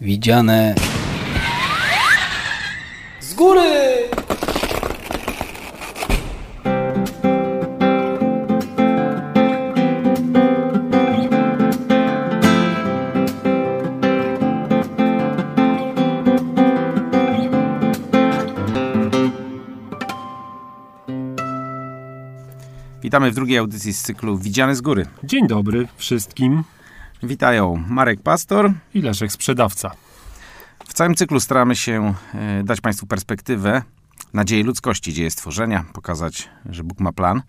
[0.00, 0.74] Widziane
[3.20, 3.60] z góry!
[23.02, 25.06] Witamy w drugiej audycji z cyklu Widziane z góry.
[25.24, 26.64] Dzień dobry wszystkim
[27.22, 28.72] Witają Marek Pastor.
[28.94, 29.90] i Leszek Sprzedawca.
[30.86, 33.82] W całym cyklu staramy się e, dać Państwu perspektywę
[34.32, 37.42] nadziei ludzkości, dzieje stworzenia, pokazać, że Bóg ma plan,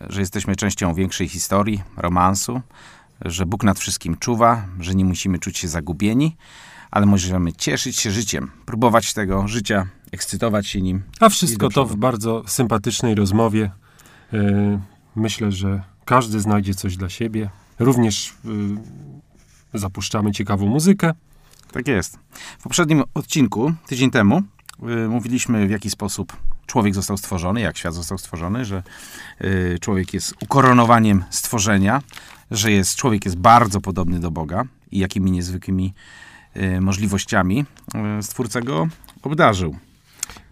[0.00, 2.60] że jesteśmy częścią większej historii, romansu,
[3.20, 6.36] że Bóg nad wszystkim czuwa, że nie musimy czuć się zagubieni,
[6.90, 11.02] ale możemy cieszyć się życiem, próbować tego życia, ekscytować się nim.
[11.20, 13.70] A wszystko to w bardzo sympatycznej rozmowie.
[14.32, 14.80] E,
[15.16, 17.50] Myślę, że każdy znajdzie coś dla siebie.
[17.78, 18.34] Również
[19.74, 21.12] y, zapuszczamy ciekawą muzykę.
[21.72, 22.18] Tak jest.
[22.58, 24.42] W poprzednim odcinku, tydzień temu,
[24.82, 28.82] y, mówiliśmy w jaki sposób człowiek został stworzony, jak świat został stworzony, że
[29.40, 32.02] y, człowiek jest ukoronowaniem stworzenia,
[32.50, 35.94] że jest, człowiek jest bardzo podobny do Boga i jakimi niezwykłymi
[36.56, 37.64] y, możliwościami
[38.18, 38.88] y, Stwórca go
[39.22, 39.76] obdarzył.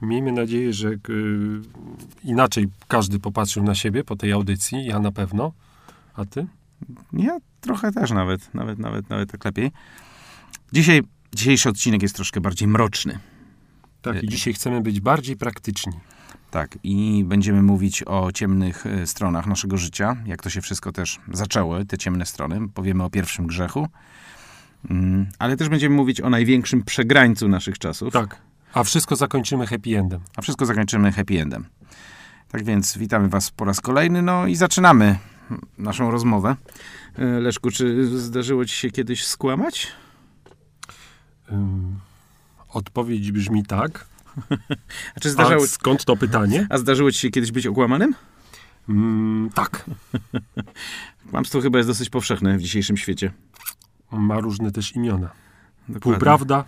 [0.03, 0.98] Miejmy nadzieję, że y,
[2.25, 4.84] inaczej każdy popatrzył na siebie po tej audycji.
[4.84, 5.53] Ja na pewno.
[6.14, 6.47] A ty?
[7.12, 9.70] Ja trochę też nawet, nawet, nawet, nawet tak lepiej.
[10.73, 11.03] Dzisiaj,
[11.34, 13.19] dzisiejszy odcinek jest troszkę bardziej mroczny.
[14.03, 15.92] Tak, i dzisiaj chcemy być bardziej praktyczni.
[16.50, 21.19] Tak, i będziemy mówić o ciemnych e, stronach naszego życia, jak to się wszystko też
[21.33, 22.69] zaczęło, te ciemne strony.
[22.69, 23.89] Powiemy o pierwszym grzechu,
[24.91, 28.37] Mm, ale też będziemy mówić o największym przegrańcu naszych czasów, Tak.
[28.75, 30.20] A wszystko zakończymy happy endem.
[30.37, 31.65] a wszystko zakończymy happy endem.
[32.48, 35.19] Tak więc witamy Was po raz kolejny, no i zaczynamy
[35.79, 36.56] naszą rozmowę.
[37.19, 39.89] E, Leszku, czy zdarzyło Ci się kiedyś skłamać?
[42.69, 44.06] Odpowiedź brzmi tak.
[45.17, 46.67] A czy zdarzało, A skąd to pytanie?
[46.71, 48.15] a zdarzyło Ci się kiedyś być okłamanym?
[48.89, 49.84] Mm, tak.
[51.31, 53.33] Kłamstwo chyba jest dosyć powszechne w dzisiejszym świecie.
[54.12, 55.31] Ma różne też imiona.
[55.89, 56.00] Dokładnie.
[56.00, 56.65] Półprawda,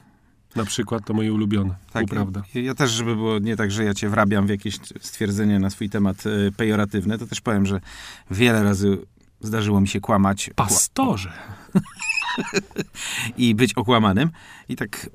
[0.57, 1.75] na przykład, to moje ulubione.
[1.93, 2.43] Tak, Półprawda.
[2.55, 5.71] Ja, ja też, żeby było nie tak, że ja cię wrabiam w jakieś stwierdzenie na
[5.71, 7.81] swój temat e, pejoratywne, to też powiem, że
[8.31, 8.99] wiele razy
[9.41, 11.33] zdarzyło mi się kłamać kła- Pastorze.
[13.37, 14.31] i być okłamanym.
[14.69, 15.11] I tak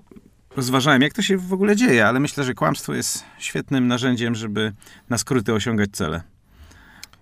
[0.56, 4.74] rozważałem, jak to się w ogóle dzieje, ale myślę, że kłamstwo jest świetnym narzędziem, żeby
[5.10, 6.22] na skróty osiągać cele.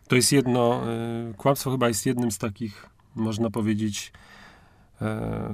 [0.07, 0.83] To jest jedno,
[1.31, 4.11] y, kłamstwo chyba jest jednym z takich, można powiedzieć,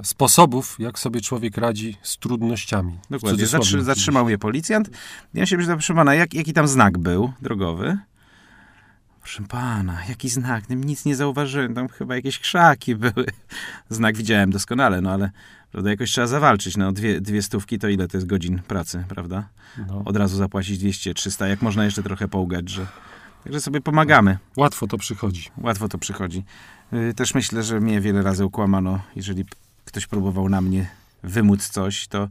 [0.02, 2.98] sposobów, jak sobie człowiek radzi z trudnościami.
[3.10, 3.46] Dokładnie.
[3.46, 4.90] Zatrzy, zatrzymał mnie policjant.
[5.34, 7.98] Ja się pytam, proszę pana, jak, jaki tam znak był drogowy?
[9.22, 10.64] Proszę pana, jaki znak?
[10.70, 11.74] Nic nie zauważyłem.
[11.74, 13.26] Tam chyba jakieś krzaki były.
[13.88, 15.30] Znak widziałem doskonale, no ale
[15.72, 16.76] prawda, jakoś trzeba zawalczyć.
[16.76, 19.48] No, dwie, dwie stówki to ile to jest godzin pracy, prawda?
[19.88, 21.48] No, Od razu zapłacić 200, 300.
[21.48, 22.86] Jak można jeszcze trochę połgać, że...
[23.44, 24.38] Także sobie pomagamy.
[24.56, 25.50] łatwo to przychodzi.
[25.58, 26.44] Łatwo to przychodzi.
[26.92, 29.00] Y, Też myślę, że mnie wiele razy okłamano.
[29.16, 29.44] Jeżeli
[29.84, 30.90] ktoś próbował na mnie
[31.22, 32.28] wymóc coś, to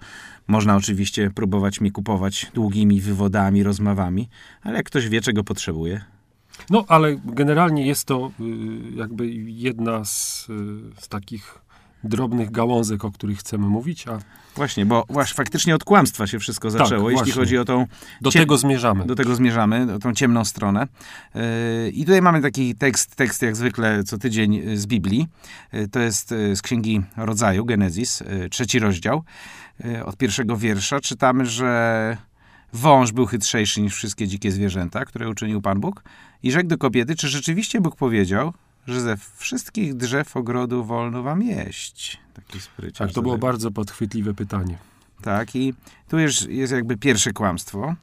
[0.47, 4.29] można oczywiście próbować mi kupować długimi wywodami, rozmowami,
[4.63, 6.01] ale jak ktoś wie, czego potrzebuje,
[6.69, 8.43] No, ale generalnie jest to y,
[8.95, 11.57] jakby jedna z, y, z takich
[12.03, 14.19] drobnych gałązek, o których chcemy mówić, a
[14.55, 17.41] właśnie, bo właśnie faktycznie od kłamstwa się wszystko zaczęło, jeśli właśnie.
[17.41, 17.85] chodzi o tą
[18.21, 19.05] do tego zmierzamy.
[19.05, 20.87] Do tego zmierzamy, o tą ciemną stronę.
[21.35, 21.41] Yy,
[21.89, 25.27] I tutaj mamy taki tekst, tekst jak zwykle co tydzień yy, z Biblii.
[25.73, 29.23] Yy, To jest z Księgi Rodzaju, Genezis, yy, trzeci rozdział.
[30.05, 32.17] Od pierwszego wiersza czytamy, że
[32.73, 36.03] wąż był chytrzejszy niż wszystkie dzikie zwierzęta, które uczynił Pan Bóg.
[36.43, 38.53] I rzekł do kobiety, czy rzeczywiście Bóg powiedział,
[38.87, 42.19] że ze wszystkich drzew ogrodu wolno wam jeść?
[42.33, 43.07] Taki spryciarz.
[43.07, 44.77] Tak, to było bardzo podchwytliwe pytanie.
[45.21, 45.73] Tak, i
[46.09, 47.95] tu już jest jakby pierwsze kłamstwo.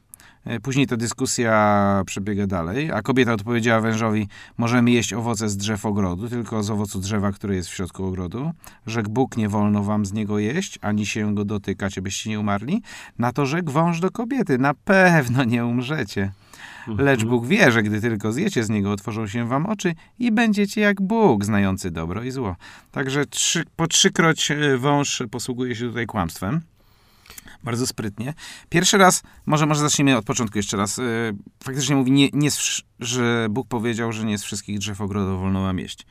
[0.45, 5.85] E, Później ta dyskusja przebiega dalej, a kobieta odpowiedziała wężowi: Możemy jeść owoce z drzew
[5.85, 8.51] ogrodu, tylko z owocu drzewa, które jest w środku ogrodu.
[8.87, 12.81] Rzekł Bóg: Nie wolno wam z niego jeść, ani się go dotykać, abyście nie umarli.
[13.19, 16.31] Na to rzekł wąż do kobiety: Na pewno nie umrzecie.
[16.97, 20.81] Lecz Bóg wie, że gdy tylko zjecie z niego, otworzą się wam oczy i będziecie
[20.81, 22.55] jak Bóg, znający dobro i zło.
[22.91, 26.61] Także trzy, po trzykroć e, wąż posługuje się tutaj kłamstwem.
[27.63, 28.33] Bardzo sprytnie.
[28.69, 30.97] Pierwszy raz, może, może zacznijmy od początku jeszcze raz.
[30.97, 31.03] Yy,
[31.63, 32.49] Faktycznie mówi, nie, nie
[32.99, 36.05] że Bóg powiedział, że nie z wszystkich drzew ogrodu wolno wam jeść.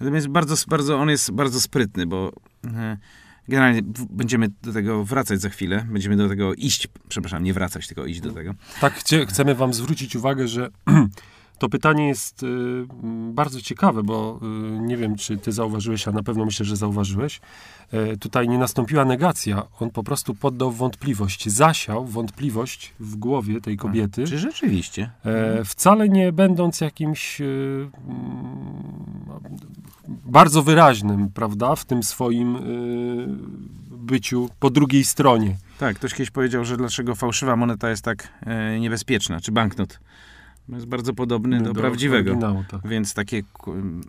[0.00, 2.32] Natomiast bardzo, bardzo, on jest bardzo sprytny, bo
[2.64, 2.70] yy,
[3.52, 5.86] generalnie będziemy do tego wracać za chwilę.
[5.90, 8.54] Będziemy do tego iść, przepraszam, nie wracać, tylko iść do tego.
[8.80, 10.70] Tak, chcie, chcemy wam zwrócić uwagę, że
[11.58, 12.46] to pytanie jest y,
[13.32, 17.40] bardzo ciekawe, bo y, nie wiem, czy ty zauważyłeś, a na pewno myślę, że zauważyłeś.
[17.92, 19.62] E, tutaj nie nastąpiła negacja.
[19.80, 24.24] On po prostu poddał wątpliwość, zasiał wątpliwość w głowie tej kobiety.
[24.24, 25.10] Czy rzeczywiście?
[25.24, 27.90] E, wcale nie będąc jakimś mm,
[30.08, 32.60] bardzo wyraźnym, prawda, w tym swoim e,
[33.90, 35.56] byciu po drugiej stronie.
[35.78, 40.00] Tak, ktoś kiedyś powiedział, że dlaczego fałszywa moneta jest tak e, niebezpieczna, czy banknot.
[40.68, 42.30] Jest bardzo podobny do, prawdziwego.
[42.30, 42.80] oryginału, tak.
[42.88, 43.42] Więc takie,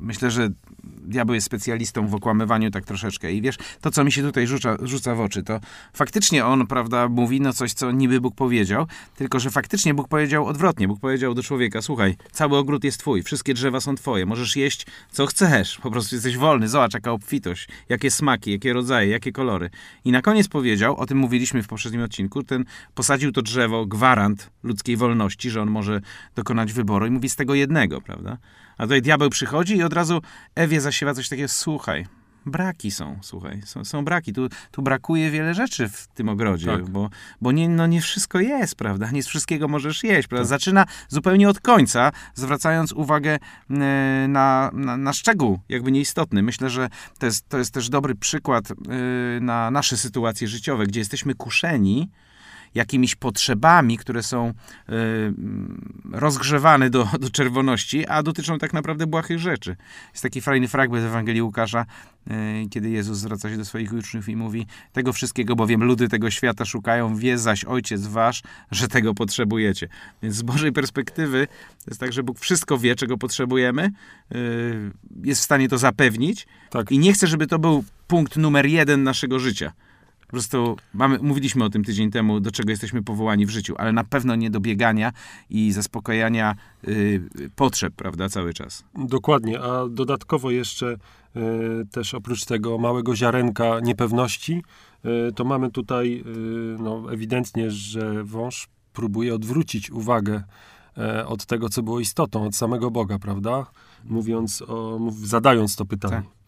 [0.02, 0.50] myślę, że
[0.84, 3.34] diabeł jest specjalistą w okłamywaniu tak troszeczkę.
[3.34, 5.60] I wiesz, to co mi się tutaj rzuca, rzuca w oczy, to
[5.94, 10.46] faktycznie on, prawda, mówi no coś, co niby Bóg powiedział, tylko że faktycznie Bóg powiedział
[10.46, 10.88] odwrotnie.
[10.88, 14.86] Bóg powiedział do człowieka, słuchaj, cały ogród jest twój, wszystkie drzewa są twoje, możesz jeść
[15.12, 19.70] co chcesz, po prostu jesteś wolny, zobacz jaka obfitość, jakie smaki, jakie rodzaje, jakie kolory.
[20.06, 22.66] I na koniec powiedział, o tym mówiliśmy w poprzednim odcinku, ten
[22.96, 26.02] posadził to drzewo, gwarant ludzkiej wolności, że on może
[26.44, 28.38] dokonać wyboru i mówi z tego jednego, prawda?
[28.78, 30.22] A tutaj diabeł przychodzi i od razu
[30.56, 32.06] Ewie zasiewa coś takiego, słuchaj,
[32.46, 34.34] braki są, słuchaj, są, są braki.
[34.34, 36.90] Tu, tu brakuje wiele rzeczy w tym ogrodzie, Tak.
[36.90, 37.10] bo,
[37.42, 39.12] bo nie, no nie wszystko jest, prawda?
[39.12, 40.48] Nie z wszystkiego możesz jeść, prawda?
[40.48, 46.44] Zaczyna zupełnie od końca, zwracając uwagę e, na, na, na szczegół, jakby nieistotny.
[46.44, 48.76] Myślę, że to jest, to jest też dobry przykład e,
[49.42, 52.10] na nasze sytuacje życiowe, gdzie jesteśmy kuszeni
[52.76, 54.54] jakimiś potrzebami, które są e,
[56.12, 59.76] rozgrzewane do, do czerwoności, a dotyczą tak naprawdę błahych rzeczy.
[60.12, 61.86] Jest taki fajny fragment Ewangelii Łukasza,
[62.28, 62.34] e,
[62.70, 66.66] kiedy Jezus zwraca się do swoich uczniów i mówi tego wszystkiego, bowiem ludy tego świata
[66.66, 69.88] szukają, wie zaś Ojciec Wasz, że tego potrzebujecie.
[70.24, 71.48] Więc z Bożej perspektywy
[71.86, 73.92] to jest tak, że Bóg wszystko wie, czego potrzebujemy, e,
[75.24, 76.92] jest w stanie to zapewnić Tak.
[76.92, 79.74] i nie chce, żeby to był punkt numer jeden naszego życia.
[80.34, 83.92] Po prostu mamy, mówiliśmy o tym tydzień temu, do czego jesteśmy powołani w życiu, ale
[83.92, 85.12] na pewno nie do biegania
[85.50, 86.56] i zaspokajania
[86.88, 87.22] y,
[87.56, 88.84] potrzeb, prawda, cały czas.
[88.96, 90.98] Dokładnie, a dodatkowo jeszcze
[91.36, 91.40] e,
[91.92, 94.64] też oprócz tego małego ziarenka niepewności,
[95.04, 100.44] e, to mamy tutaj e, no, ewidentnie, że wąż próbuje odwrócić uwagę
[100.98, 103.66] e, od tego, co było istotą, od samego Boga, prawda?
[104.06, 106.16] Mówiąc o, zadając to pytanie.
[106.16, 106.43] Tak.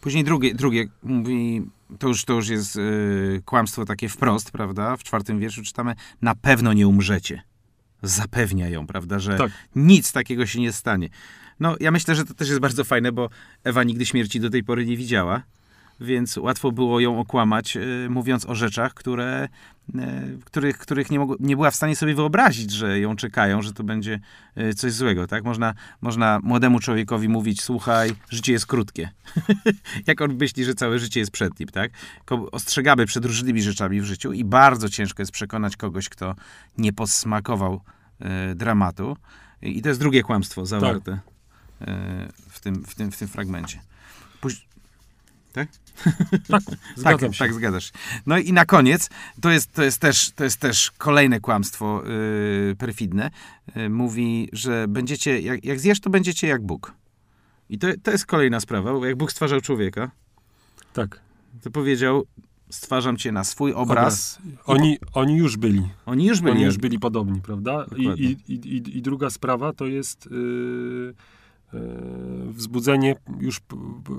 [0.00, 1.62] Później drugie, drugie mówi,
[1.98, 4.96] to już, to już jest y, kłamstwo takie wprost, prawda?
[4.96, 7.42] W czwartym wierszu czytamy, na pewno nie umrzecie.
[8.02, 9.52] Zapewnia ją, prawda, że Tak.
[9.76, 11.08] nic takiego się nie stanie.
[11.60, 13.28] No, ja myślę, że to też jest bardzo fajne, bo
[13.64, 15.42] Ewa nigdy śmierci do tej pory nie widziała,
[16.00, 19.48] więc łatwo było ją okłamać, y, mówiąc o rzeczach, które,
[19.94, 19.98] y,
[20.44, 23.84] których, których nie, mogło, nie była w stanie sobie wyobrazić, że ją czekają, że to
[23.84, 24.20] będzie
[24.58, 25.44] y, coś złego, tak?
[25.44, 29.10] Można, można młodemu człowiekowi mówić, słuchaj, życie jest krótkie.
[30.06, 31.90] Jak on myśli, że całe życie jest przed nim, tak?
[32.52, 36.34] Ostrzegamy przed różnymi rzeczami w życiu i bardzo ciężko jest przekonać kogoś, kto
[36.78, 37.80] nie posmakował
[38.50, 39.16] y, dramatu.
[39.62, 41.86] I to jest drugie kłamstwo zawarte y,
[42.48, 43.80] w, tym, w, tym, w tym fragmencie.
[44.40, 44.66] Póź...
[45.52, 45.68] Tak?
[46.48, 46.62] Tak,
[46.96, 47.38] zgadzam tak, się.
[47.38, 47.92] tak, zgadzasz.
[48.26, 49.10] No i na koniec,
[49.40, 52.02] to jest, to jest, też, to jest też kolejne kłamstwo
[52.68, 53.30] yy, perfidne.
[53.76, 56.92] Yy, mówi, że będziecie, jak, jak zjesz, to będziecie jak Bóg.
[57.70, 60.10] I to, to jest kolejna sprawa, bo jak Bóg stwarzał człowieka,
[60.92, 61.20] tak.
[61.62, 62.26] to powiedział,
[62.70, 64.38] stwarzam cię na swój obraz.
[64.64, 65.88] Oni, oni już byli.
[66.06, 66.52] Oni już byli.
[66.52, 67.86] Oni już byli podobni, prawda?
[67.96, 71.14] I, i, i, i, druga sprawa to jest yy,
[72.50, 73.60] wzbudzenie już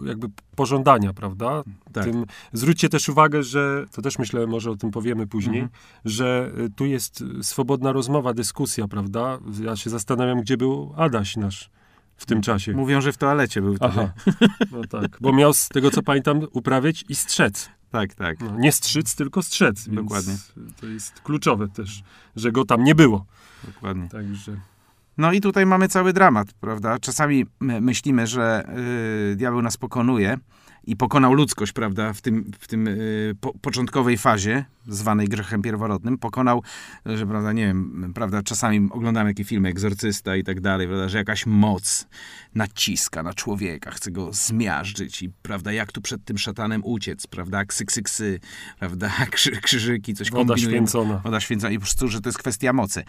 [0.06, 1.64] jakby pożądania, prawda?
[1.94, 2.04] Tak.
[2.04, 5.80] Tym, zwróćcie też uwagę, że, to też myślę, może o tym powiemy później, Mhm.
[6.06, 9.40] że y, tu jest swobodna rozmowa, dyskusja, prawda?
[9.62, 11.70] Ja się zastanawiam, gdzie był Adaś nasz
[12.18, 12.74] w tym czasie.
[12.74, 13.76] Mówią, że w toalecie był.
[13.80, 14.10] Aha,
[14.72, 17.70] no tak, bo miał z tego, co pamiętam, uprawiać i strzec.
[17.92, 18.40] Tak, tak.
[18.40, 19.90] No, nie strzyc, tylko strzec.
[19.90, 20.38] Dokładnie.
[20.82, 22.04] To jest kluczowe też,
[22.36, 23.26] że go tam nie było.
[23.64, 24.10] Dokładnie.
[24.10, 24.60] Także
[25.18, 27.00] No i tutaj mamy cały dramat, prawda?
[27.00, 28.64] Czasami my myślimy, że
[29.32, 30.38] y, diabeł nas pokonuje
[30.88, 36.18] i pokonał ludzkość, prawda, w tym, w tym y, po, początkowej fazie, zwanej grzechem pierworodnym.
[36.18, 36.64] Pokonał,
[37.06, 41.18] że, prawda, nie wiem, prawda, czasami oglądamy jakieś filmy, Egzorcysta i tak dalej, prawda, że
[41.18, 42.08] jakaś moc
[42.56, 47.66] naciska na człowieka, chce go zmiażdżyć i, prawda, jak tu przed tym szatanem uciec, prawda,
[47.66, 48.40] ksy, ksy, ksy,
[48.80, 50.88] prawda, krzy, krzyżyki, coś woda kombinujemy.
[50.88, 51.22] święcona.
[51.24, 53.04] Woda święcona i po prostu, że to jest kwestia mocy.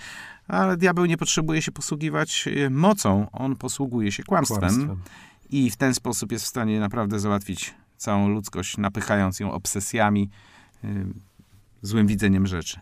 [0.49, 5.01] Ale diabeł nie potrzebuje się posługiwać e, mocą, on posługuje się kłamstwem, Kłamstwem.
[5.51, 10.31] I w ten sposób jest w stanie naprawdę załatwić całą ludzkość, napychając ją obsesjami,
[10.85, 11.07] y,
[11.83, 12.81] złym widzeniem rzeczy.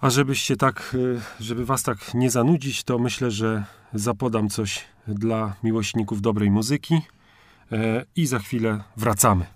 [0.00, 5.56] A żebyście tak, y, żeby was tak nie zanudzić, to myślę, że zapodam coś dla
[5.62, 7.00] miłośników dobrej muzyki
[7.72, 9.46] e, i za chwilę wracamy.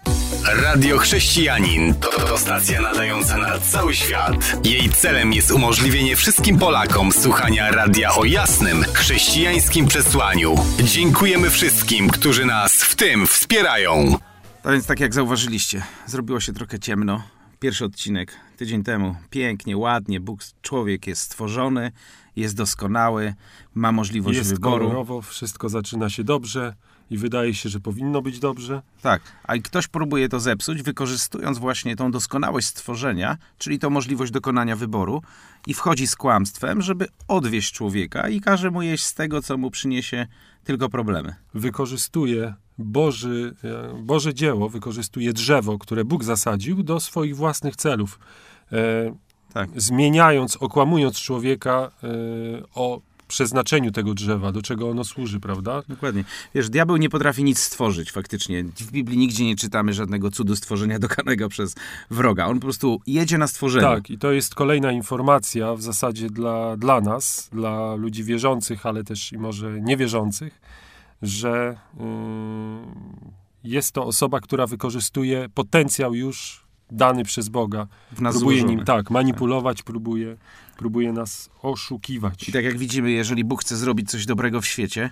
[0.55, 4.67] Radio Chrześcijanin to, to stacja nadająca na cały świat.
[4.67, 10.55] Jej celem jest umożliwienie wszystkim Polakom słuchania radia o jasnym, chrześcijańskim przesłaniu.
[10.85, 14.17] Dziękujemy wszystkim, którzy nas w tym wspierają.
[14.64, 17.23] A więc tak jak zauważyliście, zrobiło się trochę ciemno.
[17.61, 19.17] Pierwszy odcinek tydzień temu.
[19.31, 20.21] Pięknie, ładnie.
[20.21, 21.93] Bóg, człowiek jest stworzony,
[22.37, 23.35] jest doskonały,
[23.75, 24.85] ma możliwość Jest wyboru.
[24.85, 26.75] kolorowo, wszystko zaczyna się dobrze
[27.11, 28.83] i wydaje się, że powinno być dobrze.
[29.03, 34.33] Tak, a i ktoś próbuje to zepsuć, wykorzystując właśnie tą doskonałość stworzenia, czyli tą możliwość
[34.33, 35.23] dokonania wyboru
[35.67, 39.71] i wchodzi z kłamstwem, żeby odwieść człowieka i każe mu jeść z tego, co mu
[39.71, 40.27] przyniesie
[40.65, 41.35] tylko problemy.
[41.55, 48.19] Wykorzystuje Boży, e, Boże dzieło, wykorzystuje drzewo, które Bóg zasadził do swoich własnych celów.
[48.73, 49.71] E, Tak.
[49.77, 52.09] Zmieniając, okłamując człowieka e,
[52.75, 55.82] o przeznaczeniu tego drzewa, do czego ono służy, prawda?
[55.88, 56.25] Dokładnie.
[56.54, 58.64] Wiesz, diabeł nie potrafi nic stworzyć faktycznie.
[58.64, 61.75] W Biblii nigdzie nie czytamy żadnego cudu stworzenia dokanego przez
[62.11, 62.47] wroga.
[62.47, 63.87] On po prostu jedzie na stworzenie.
[63.87, 69.04] Tak, i to jest kolejna informacja w zasadzie dla, dla nas, dla ludzi wierzących, ale
[69.04, 70.61] też i może niewierzących,
[71.23, 72.04] że yy,
[73.64, 77.87] jest to osoba, która wykorzystuje potencjał już dany przez Boga.
[78.12, 78.76] w nas próbuje złożony.
[78.76, 80.37] nim tak manipulować, próbuje,
[80.78, 82.49] próbuje nas oszukiwać.
[82.49, 85.11] I tak jak widzimy, jeżeli Bóg chce zrobić coś dobrego w świecie,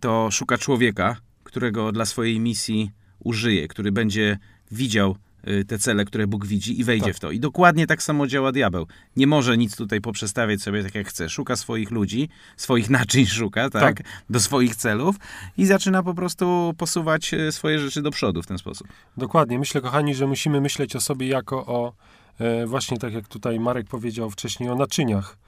[0.00, 2.90] to szuka człowieka, którego dla swojej misji
[3.24, 4.38] użyje, który będzie
[4.70, 5.16] widział
[5.48, 7.16] y, te cele, które Bóg widzi i wejdzie Tak.
[7.16, 7.30] w to.
[7.30, 8.86] I dokładnie tak samo działa diabeł.
[9.16, 11.28] Nie może nic tutaj poprzestawiać sobie tak jak chce.
[11.28, 14.06] Szuka swoich ludzi, swoich naczyń szuka, tak, Tak.
[14.30, 15.16] do swoich celów
[15.56, 18.88] i zaczyna po prostu posuwać y, swoje rzeczy do przodu w ten sposób.
[19.16, 19.58] Dokładnie.
[19.58, 21.92] Myślę, kochani, że musimy myśleć o sobie jako o,
[22.66, 25.38] właśnie tak jak tutaj Marek powiedział wcześniej, o naczyniach.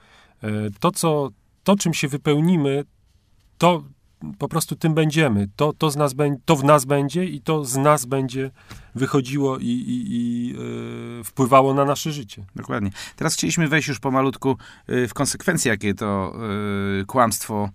[0.43, 1.29] E, to, co,
[1.63, 2.83] to, czym się wypełnimy,
[3.57, 3.83] to
[4.39, 5.47] po prostu tym będziemy.
[5.55, 8.51] To, to, z nas, to w nas będzie i to z nas będzie
[8.95, 10.55] wychodziło i, i, i
[11.19, 12.45] e, wpływało na nasze życie.
[12.55, 12.91] Dokładnie.
[13.15, 14.57] Teraz chcieliśmy wejść już pomalutku
[14.89, 16.33] y, w konsekwencje, jakie to
[17.01, 17.69] y, kłamstwo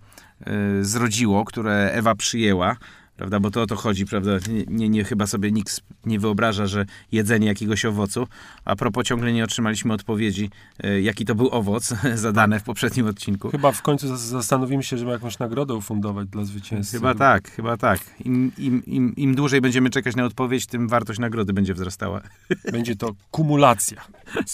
[0.81, 2.77] zrodziło, które Ewa przyjęła.
[3.17, 4.31] Prawda, bo to o to chodzi, prawda?
[4.49, 8.27] Nie, nie, nie chyba sobie nikt nie wyobraża, że jedzenie jakiegoś owocu.
[8.65, 10.49] A propos ciągle nie otrzymaliśmy odpowiedzi,
[10.85, 13.49] y, jaki to był owoc zadane w poprzednim odcinku.
[13.49, 16.97] Chyba w końcu zas- zastanowimy się, żeby jakąś nagrodę ufundować dla zwycięzcy.
[16.97, 17.99] Chyba tak, chyba tak.
[18.25, 22.21] Im, im, im, Im dłużej będziemy czekać na odpowiedź, tym wartość nagrody będzie wzrastała.
[22.71, 24.01] Będzie to kumulacja.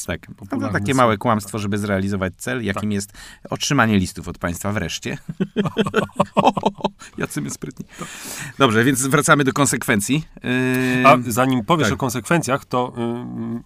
[0.06, 0.28] Tak.
[0.52, 3.14] No to takie małe kłamstwo, żeby zrealizować cel, jakim jest
[3.50, 5.18] otrzymanie listów od państwa wreszcie.
[7.18, 7.86] Jacy my sprytni.
[8.58, 10.24] Dobrze, więc wracamy do konsekwencji.
[10.44, 11.94] Yy, A zanim powiesz tak.
[11.94, 13.64] o konsekwencjach, to ym,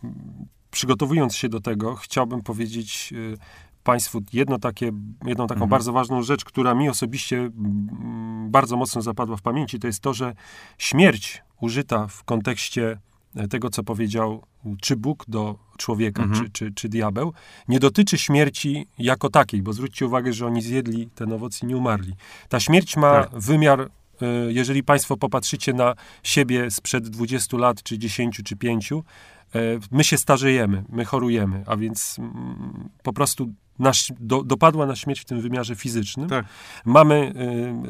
[0.72, 3.38] przygotowując się do tego, chciałbym powiedzieć y,
[3.84, 4.86] Państwu jedno takie,
[5.26, 5.70] jedną taką Mhm.
[5.70, 10.14] bardzo ważną rzecz, która mi osobiście mm, bardzo mocno zapadła w pamięci, to jest to,
[10.14, 10.34] że
[10.78, 13.00] śmierć użyta w kontekście
[13.36, 14.44] e, tego, co powiedział
[14.82, 16.46] czy Bóg do człowieka, Mhm.
[16.46, 17.34] czy, czy, czy diabeł,
[17.68, 21.78] nie dotyczy śmierci jako takiej, bo zwróćcie uwagę, że oni zjedli ten owoc i nie
[21.78, 22.14] umarli.
[22.50, 23.40] Ta śmierć ma Tak.
[23.40, 23.90] wymiar,
[24.48, 28.98] jeżeli Państwo popatrzycie na siebie sprzed 20 lat, czy 10, czy 5, e,
[29.92, 35.20] my się starzejemy, my chorujemy, a więc mm, po prostu nasz, do, dopadła nas śmierć
[35.20, 36.30] w tym wymiarze fizycznym.
[36.30, 36.46] Tak.
[36.86, 37.34] Mamy,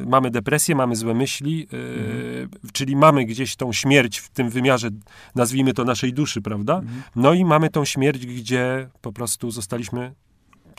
[0.02, 4.88] y, mamy depresję, mamy złe myśli, y, czyli mamy gdzieś tą śmierć w tym wymiarze,
[5.34, 6.80] nazwijmy to naszej duszy, prawda?
[7.16, 10.14] No i mamy tą śmierć, gdzie po prostu zostaliśmy,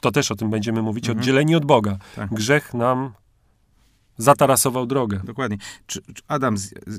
[0.01, 1.97] to też o tym będziemy mówić, oddzieleni od Boga.
[2.15, 2.33] Tak.
[2.33, 3.13] Grzech nam
[4.19, 5.19] zatarasował drogę.
[5.23, 5.57] Dokładnie.
[6.27, 6.55] Adam,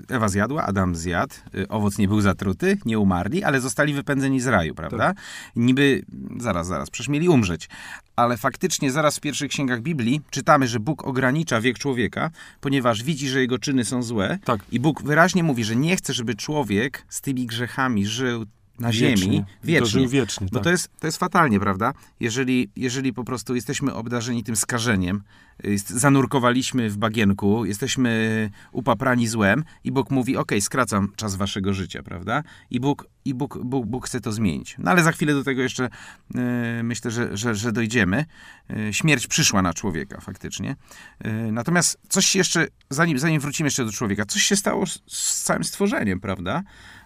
[0.09, 4.47] Ewa zjadła, Adam zjadł, y, owoc nie był zatruty, nie umarli, ale zostali wypędzeni z
[4.47, 5.15] raju, prawda?
[5.57, 6.03] Niby,
[6.39, 7.69] zaraz, zaraz, przecież mieli umrzeć.
[8.17, 13.29] Ale faktycznie zaraz w pierwszych księgach Biblii czytamy, że Bóg ogranicza wiek człowieka, ponieważ widzi,
[13.29, 14.39] że jego czyny są złe.
[14.45, 14.61] Tak.
[14.73, 18.47] I Bóg wyraźnie mówi, że nie chce, żeby człowiek z tymi grzechami żył
[18.81, 19.17] na Wiecznie.
[19.17, 20.09] ziemi wiecznie.
[20.09, 20.65] wiecznie, Bo tak.
[20.65, 21.93] to jest, to jest fatalnie, prawda?
[22.21, 25.23] Jeżeli, jeżeli po prostu jesteśmy obdarzeni tym skażeniem,
[25.65, 32.03] jest, zanurkowaliśmy w bagienku, jesteśmy upaprani złem i Bóg mówi, ok, skracam czas waszego życia,
[32.03, 32.43] prawda?
[32.71, 34.77] I Bóg, i Bóg, Bóg, Bóg chce to zmienić.
[34.79, 35.89] No ale za chwilę do tego jeszcze
[36.35, 38.25] e, myślę, że, że, że dojdziemy.
[38.71, 40.77] E, śmierć przyszła na człowieka faktycznie.
[41.19, 45.43] E, natomiast coś jeszcze, zanim, zanim wrócimy jeszcze do człowieka, coś się stało z, z
[45.43, 46.63] całym stworzeniem, prawda?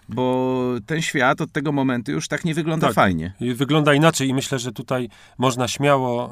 [0.09, 2.95] Bo ten świat od tego momentu już tak nie wygląda Tak.
[2.95, 3.33] fajnie.
[3.55, 6.31] Wygląda inaczej i myślę, że tutaj można śmiało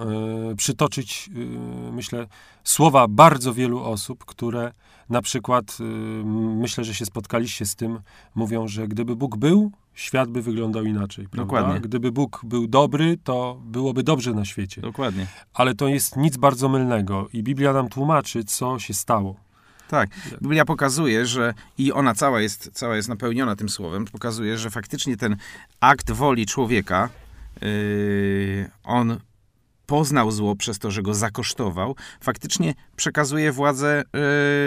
[0.51, 1.29] e, przytoczyć,
[1.87, 2.27] e, myślę,
[2.63, 4.71] słowa bardzo wielu osób, które
[5.09, 5.83] na przykład, e,
[6.55, 7.99] myślę, że się spotkaliście z tym,
[8.35, 11.27] mówią, że gdyby Bóg był, świat by wyglądał inaczej.
[11.27, 11.43] Prawda?
[11.43, 11.81] Dokładnie.
[11.81, 14.81] Gdyby Bóg był dobry, to byłoby dobrze na świecie.
[14.81, 15.27] Dokładnie.
[15.53, 19.35] Ale to jest nic bardzo mylnego i Biblia nam tłumaczy, co się stało.
[19.87, 20.09] Tak.
[20.41, 25.17] Biblia pokazuje, że i ona cała jest, cała jest napełniona tym słowem, pokazuje, że faktycznie
[25.17, 25.35] ten
[25.79, 27.09] akt woli człowieka,
[27.61, 29.19] yy, on
[29.85, 34.03] poznał zło przez to, że go zakosztował, faktycznie przekazuje władzę,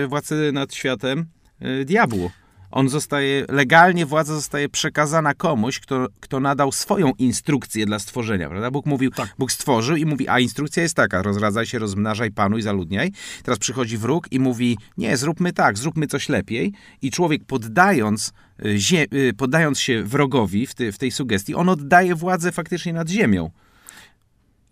[0.03, 1.27] yy, władzę nad światem
[1.61, 2.31] yy, diabłu.
[2.71, 8.71] On zostaje, legalnie władza zostaje przekazana komuś, kto, kto nadał swoją instrukcję dla stworzenia, prawda?
[8.71, 9.35] Bóg mówił, Tak.
[9.39, 13.13] Bóg stworzył i mówi, a instrukcja jest taka, rozradzaj się, rozmnażaj, panuj, zaludniaj.
[13.43, 16.73] Teraz przychodzi wróg i mówi, nie, zróbmy tak, zróbmy coś lepiej.
[17.03, 18.33] I człowiek poddając,
[18.65, 22.93] y, zie, y, poddając się wrogowi w, ty, w tej sugestii, on oddaje władzę faktycznie
[22.93, 23.51] nad ziemią.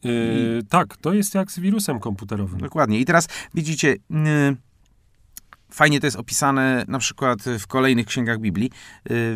[0.04, 2.60] Yy, tak, to jest jak z wirusem komputerowym.
[2.60, 3.00] Dokładnie.
[3.00, 3.96] I teraz widzicie, y,
[5.74, 8.70] fajnie to jest opisane na przykład w kolejnych księgach Biblii.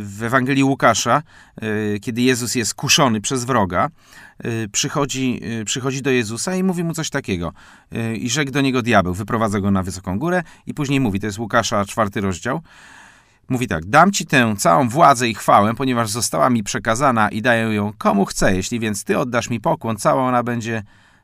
[0.01, 1.23] W Ewangelii Łukasza,
[1.63, 3.89] y, kiedy Jezus jest kuszony przez wroga,
[4.47, 7.53] y, przychodzi, y, przychodzi do Jezusa i mówi mu coś takiego.
[8.15, 11.39] I rzekł do niego diabeł, wyprowadza go na wysoką górę i później mówi, to jest
[11.39, 12.63] Łukasza, czwarty rozdział,
[13.51, 17.75] Mówi tak, dam ci tę całą władzę i chwałę, ponieważ została mi przekazana i daję
[17.75, 18.57] ją komu chcę.
[18.57, 20.83] Jeśli więc ty oddasz mi pokłon, cała ona będzie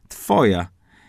[0.08, 0.66] twoja.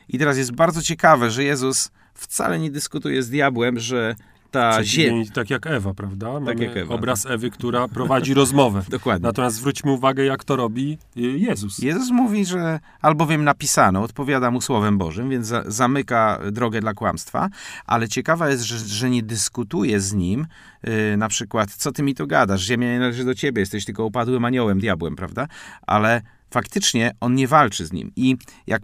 [0.10, 4.16] I teraz jest bardzo ciekawe, że Jezus wcale nie dyskutuje z diabłem, że
[4.56, 5.32] ta ziemia...
[5.34, 6.40] Tak jak Ewa, prawda?
[6.40, 8.84] Mamy jak Ewa, obraz Ewy, która prowadzi rozmowę.
[8.90, 9.28] Dokładnie.
[9.28, 11.80] Natomiast zwróćmy uwagę, jak to robi y, Jezus.
[11.80, 17.50] Jezus mówi, że albowiem napisano, odpowiada mu Słowem Bożym, więc za, zamyka drogę dla kłamstwa,
[17.86, 20.48] ale ciekawa jest, że, że nie dyskutuje z nim,
[20.84, 24.06] yy, na przykład, co ty mi to gadasz, ziemia nie należy do ciebie, jesteś tylko
[24.06, 25.48] upadłym aniołem, diabłem, prawda?
[25.88, 28.12] Ale faktycznie on nie walczy z nim.
[28.16, 28.82] I jak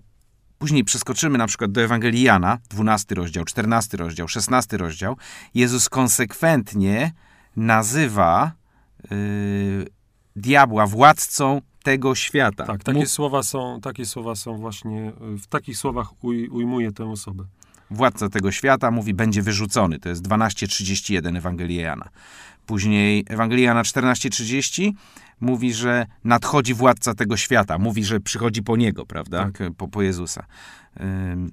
[0.61, 5.17] później przeskoczymy na przykład do Ewangelii Jana, 12 rozdział, 14 rozdział, 16 rozdział,
[5.53, 7.11] Jezus konsekwentnie
[7.55, 8.51] nazywa
[9.11, 9.87] yy,
[10.35, 12.65] diabła władcą tego świata.
[12.65, 16.91] Tak, takie Mów- słowa są, takie słowa są właśnie, y, w takich słowach uj, ujmuje
[16.91, 17.43] tę osobę.
[17.91, 19.99] władca tego świata mówi, będzie wyrzucony.
[19.99, 22.09] To jest 12.31 Ewangelii Jana.
[22.65, 24.91] Później Ewangelia Jana 14.30
[25.41, 27.77] mówi, że nadchodzi władca tego świata.
[27.77, 29.49] Mówi, że przychodzi po niego, prawda?
[29.77, 30.45] Po, po Jezusa.
[31.01, 31.51] Ym,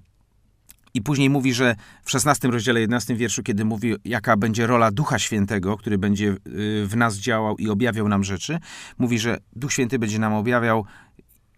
[0.95, 5.19] I później mówi, że w 16 rozdziale 11 wierszu, kiedy mówi, jaka będzie rola Ducha
[5.19, 8.59] Świętego, który będzie y, w nas działał i objawiał nam rzeczy,
[8.99, 10.85] mówi, że Duch Święty będzie nam objawiał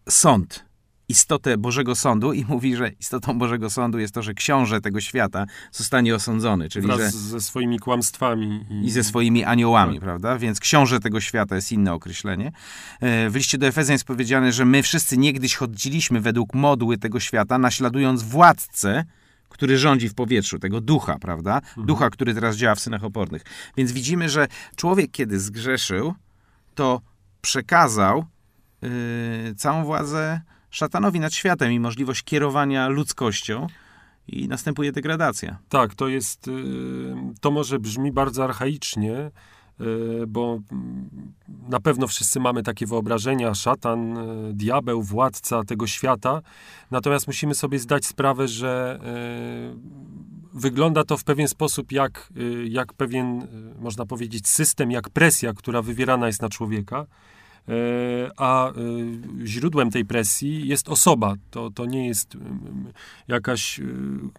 [0.08, 0.69] sąd,
[1.10, 5.46] istotę Bożego Sądu i mówi, że istotą Bożego Sądu jest to, że książę tego świata
[5.72, 8.64] zostanie osądzony, czyli Wraz że ze swoimi kłamstwami.
[8.82, 10.02] i ze swoimi aniołami, Tak.
[10.02, 10.38] prawda?
[10.38, 12.52] Więc książę tego świata jest inne określenie.
[13.00, 17.20] E, W liście do Efezjan jest powiedziane, że my wszyscy niegdyś chodziliśmy według modły tego
[17.20, 19.04] świata, naśladując władcę,
[19.48, 21.56] który rządzi w powietrzu, tego ducha, prawda?
[21.56, 21.86] Mhm.
[21.86, 23.42] Ducha, który teraz działa w synach opornych.
[23.76, 26.14] Więc widzimy, że człowiek, kiedy zgrzeszył,
[26.74, 27.00] to
[27.40, 28.24] przekazał
[28.82, 28.88] yy,
[29.56, 33.66] całą władzę szatanowi nad światem i możliwość kierowania ludzkością
[34.28, 35.58] i następuje degradacja.
[35.68, 36.52] Tak, to jest, y,
[37.40, 39.30] to może brzmi bardzo archaicznie,
[39.80, 41.10] y, bo mm,
[41.68, 46.42] na pewno wszyscy mamy takie wyobrażenia, szatan, y, diabeł, władca tego świata,
[46.90, 49.00] natomiast musimy sobie zdać sprawę, że
[50.54, 52.32] wygląda to w pewien sposób jak,
[52.64, 53.46] jak pewien,
[53.80, 57.06] można powiedzieć, system, jak presja, która wywierana jest na człowieka.
[57.68, 57.72] E,
[58.36, 61.34] A y, źródłem tej presji jest osoba.
[61.50, 62.36] To, to nie jest
[63.28, 64.30] jakaś mm,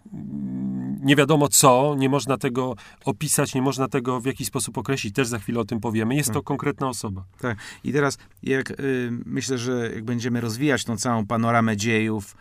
[1.02, 5.14] nie wiadomo co, nie można tego opisać, nie można tego w jakiś sposób określić.
[5.14, 6.14] Też za chwilę o tym powiemy.
[6.14, 7.24] Jest to konkretna osoba.
[7.40, 7.58] Tak.
[7.84, 12.36] I teraz jak y, myślę, że jak będziemy rozwijać tą całą panoramę dziejów,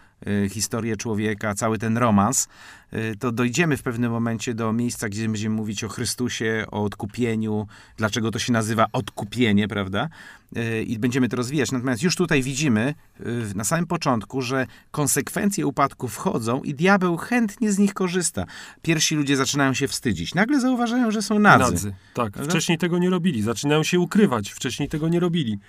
[0.49, 2.47] historię człowieka, cały ten romans,
[2.93, 7.67] y, to dojdziemy w pewnym momencie do miejsca, gdzie będziemy mówić o Chrystusie, o odkupieniu,
[7.97, 10.09] dlaczego to się nazywa odkupienie, prawda?
[10.57, 11.71] Y, I będziemy to rozwijać.
[11.71, 17.71] Natomiast już tutaj widzimy y, na samym początku, że konsekwencje upadku wchodzą i diabeł chętnie
[17.71, 18.45] z nich korzysta.
[18.81, 20.35] Pierwsi ludzie zaczynają się wstydzić.
[20.35, 21.93] Nagle zauważają, że są nadzy.
[22.13, 22.31] Tak.
[22.31, 22.51] Prawda?
[22.51, 23.41] Wcześniej tego nie robili.
[23.41, 24.49] Zaczynają się ukrywać.
[24.51, 25.59] Wcześniej tego nie robili.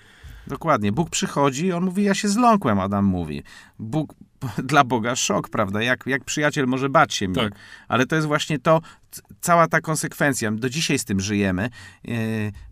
[0.47, 0.91] Dokładnie.
[0.91, 3.43] Bóg przychodzi i on mówi, ja się zląkłem, Adam mówi.
[3.79, 4.13] Bóg,
[4.63, 5.81] dla Boga szok, prawda?
[5.81, 7.43] Jak, jak przyjaciel może bać się mnie.
[7.43, 7.53] Tak.
[7.87, 8.81] Ale to jest właśnie to,
[9.41, 10.51] cała ta konsekwencja.
[10.51, 11.69] Do dzisiaj z tym żyjemy.
[12.03, 12.15] Yy,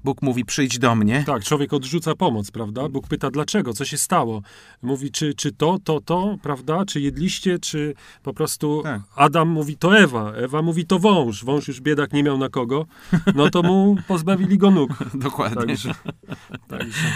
[0.04, 1.24] Bóg mówi, przyjdź do mnie.
[1.28, 2.90] Tak, człowiek odrzuca pomoc, prawda?
[2.90, 4.42] Bóg pyta, dlaczego, co się stało?
[4.82, 6.86] Mówi, czy, czy to, to, to, prawda?
[6.86, 9.02] Czy jedliście, czy po prostu Tak.
[9.16, 11.44] Adam mówi, to Ewa, Ewa mówi, to wąż.
[11.44, 12.86] Wąż już biedak nie miał na kogo,
[13.36, 14.92] no to mu pozbawili go nóg.
[15.14, 15.62] Dokładnie.
[15.62, 15.96] Także,
[16.68, 17.08] także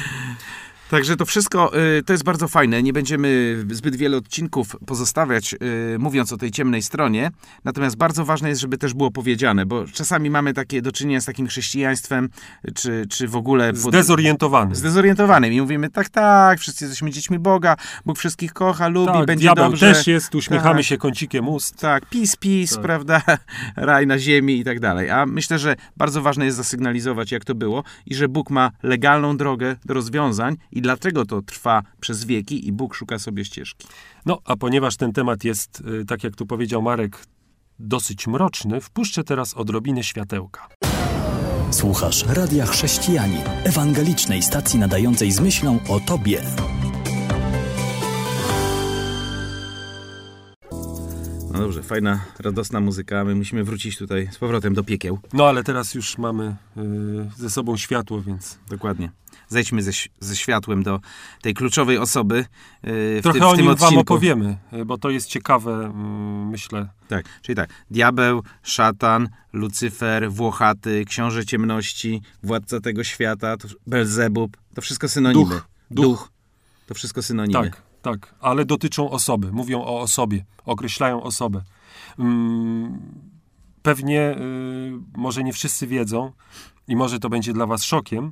[0.90, 2.84] Także to wszystko y, to jest bardzo fajne.
[2.84, 5.54] Nie będziemy zbyt wiele odcinków pozostawiać,
[5.94, 7.32] y, mówiąc o tej ciemnej stronie.
[7.64, 11.26] Natomiast bardzo ważne jest, żeby też było powiedziane, bo czasami mamy takie do czynienia z
[11.26, 12.30] takim chrześcijaństwem,
[12.76, 13.74] czy, czy w ogóle.
[13.74, 14.76] pod- Zdezorientowany.
[14.76, 19.42] Zdezorientowanym i mówimy, tak, tak, wszyscy jesteśmy dziećmi Boga, Bóg wszystkich kocha, lubi, tak, będzie
[19.46, 19.94] diabeł dobrze.
[19.94, 20.86] też jest, uśmiechamy Tak.
[20.86, 21.78] się kącikiem ust.
[21.80, 22.84] Tak, peace, peace, Tak.
[22.84, 23.22] prawda,
[23.76, 25.10] raj na ziemi i tak dalej.
[25.10, 29.38] A myślę, że bardzo ważne jest zasygnalizować, jak to było i że Bóg ma legalną
[29.38, 33.88] drogę do rozwiązań i dlaczego to trwa przez wieki i Bóg szuka sobie ścieżki.
[34.26, 37.26] No, a ponieważ ten temat jest, y, tak jak tu powiedział Marek,
[37.80, 40.68] dosyć mroczny, wpuszczę teraz odrobinę światełka.
[41.72, 46.42] Słuchasz Radia Chrześcijanin, ewangelicznej stacji nadającej z myślą o Tobie.
[51.52, 53.24] No dobrze, fajna, radosna muzyka.
[53.24, 55.20] My musimy wrócić tutaj z powrotem do piekieł.
[55.34, 56.82] No, ale teraz już mamy y,
[57.38, 59.10] ze sobą światło, więc Dokładnie.
[59.56, 61.00] Zejdźmy ze, ze światłem do
[61.42, 63.94] tej kluczowej osoby yy, w, trochę tym, w o tym nim odcinku.
[63.94, 66.90] wam opowiemy, y, bo to jest ciekawe, mm, myślę.
[67.08, 67.70] Tak, czyli tak.
[67.92, 75.46] Diabeł, szatan, Lucyfer, Włochaty, książę ciemności, władca tego świata, to, Belzebub, to wszystko synonimy.
[75.46, 75.68] Duch.
[75.92, 76.32] Duch.
[76.88, 77.64] To wszystko synonimy.
[77.64, 81.62] Tak, tak, ale dotyczą osoby, mówią o osobie, określają osobę.
[82.20, 83.00] Mm,
[83.82, 86.32] pewnie y, może nie wszyscy wiedzą
[86.88, 88.32] i może to będzie dla was szokiem,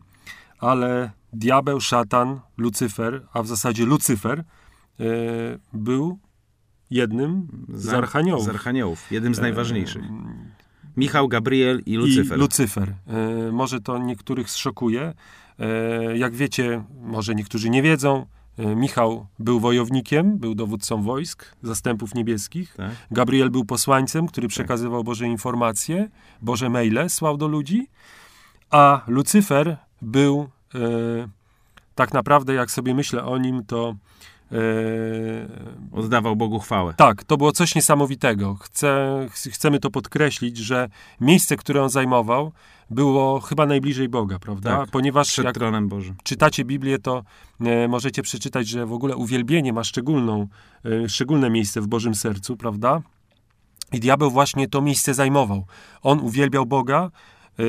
[0.63, 5.03] ale diabeł, szatan, Lucyfer, a w zasadzie Lucyfer y,
[5.73, 6.19] był
[6.89, 8.45] jednym z archaniołów.
[8.45, 10.03] Z archaniołów, jednym z E, najważniejszych.
[10.97, 12.37] Michał, Gabriel i Lucyfer.
[12.37, 12.93] I Lucyfer.
[13.07, 15.13] E, może to niektórych zszokuje.
[15.59, 18.25] E, jak wiecie, może niektórzy nie wiedzą,
[18.57, 22.73] e, Michał był wojownikiem, był dowódcą wojsk, zastępów niebieskich.
[22.77, 22.91] tak?
[23.11, 26.09] Gabriel był posłańcem, który przekazywał Boże informacje,
[26.41, 27.87] Boże maile słał do ludzi.
[28.69, 30.79] A Lucyfer był e,
[31.95, 33.95] tak naprawdę, jak sobie myślę o nim, to
[34.51, 34.55] e,
[35.91, 36.93] Oddawał Bogu chwałę.
[36.97, 38.55] tak, to było coś niesamowitego.
[38.55, 40.89] Chcę, ch- chcemy to podkreślić, że
[41.21, 42.51] miejsce, które on zajmował,
[42.89, 44.77] było chyba najbliżej Boga, prawda?
[44.77, 46.15] Tak, Ponieważ Przed jak tronem Bożym.
[46.23, 47.23] czytacie Biblię, to
[47.61, 50.47] e, możecie przeczytać, że w ogóle uwielbienie ma szczególną,
[51.05, 53.01] e, szczególne miejsce w Bożym sercu, prawda?
[53.91, 55.65] I diabeł właśnie to miejsce zajmował.
[56.01, 57.11] On uwielbiał Boga.
[57.59, 57.63] E,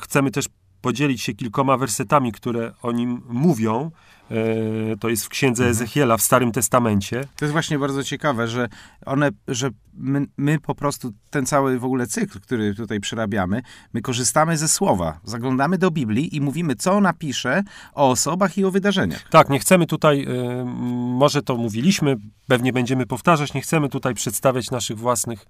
[0.00, 0.44] chcemy też
[0.82, 3.90] podzielić się kilkoma wersetami, które o nim mówią.
[4.30, 7.24] E, to jest w księdze Ezechiela w Starym Testamencie.
[7.36, 8.68] To jest właśnie bardzo ciekawe, że
[9.06, 14.02] one, że my, my po prostu ten cały w ogóle cykl, który tutaj przerabiamy, my
[14.02, 17.62] korzystamy ze słowa, zaglądamy do Biblii i mówimy, co ona pisze
[17.94, 19.28] o osobach i o wydarzeniach.
[19.28, 20.66] Tak, nie chcemy tutaj, m,
[21.12, 25.46] może to mówiliśmy, pewnie będziemy powtarzać, nie chcemy tutaj przedstawiać naszych własnych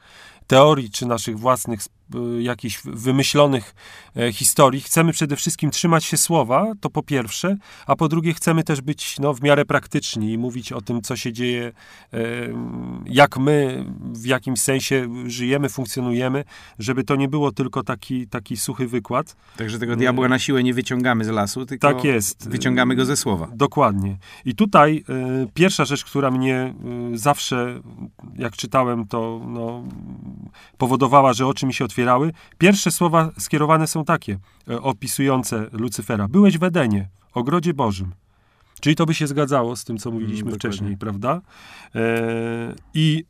[0.46, 1.80] teorii, czy naszych własnych
[2.14, 3.74] y, jakichś wymyślonych
[4.16, 4.80] e, historii.
[4.80, 7.56] Chcemy przede wszystkim trzymać się słowa, to po pierwsze,
[7.86, 11.16] a po drugie chcemy też być no, w miarę praktyczni i mówić o tym, co
[11.16, 11.72] się dzieje,
[12.12, 12.18] e,
[13.06, 16.44] jak my w jakimś sensie żyjemy, funkcjonujemy,
[16.78, 19.36] żeby to nie było tylko taki, taki suchy wykład.
[19.56, 22.48] Także tego diabła na siłę nie wyciągamy z lasu, tylko Tak jest.
[22.48, 23.48] wyciągamy go ze słowa.
[23.54, 24.16] Dokładnie.
[24.44, 25.04] I tutaj
[25.44, 26.74] y, pierwsza rzecz, która mnie
[27.14, 27.80] y, zawsze,
[28.36, 29.84] jak czytałem, to no,
[30.78, 32.32] powodowała, że oczy mi się otwierały.
[32.58, 34.38] Pierwsze słowa skierowane są takie,
[34.80, 36.28] opisujące Lucyfera.
[36.28, 38.12] Byłeś w Edenie, ogrodzie Bożym.
[38.82, 40.70] Czyli to by się zgadzało z tym, co mówiliśmy Mm, dokładnie.
[40.70, 41.40] wcześniej, prawda?
[41.94, 43.24] E, I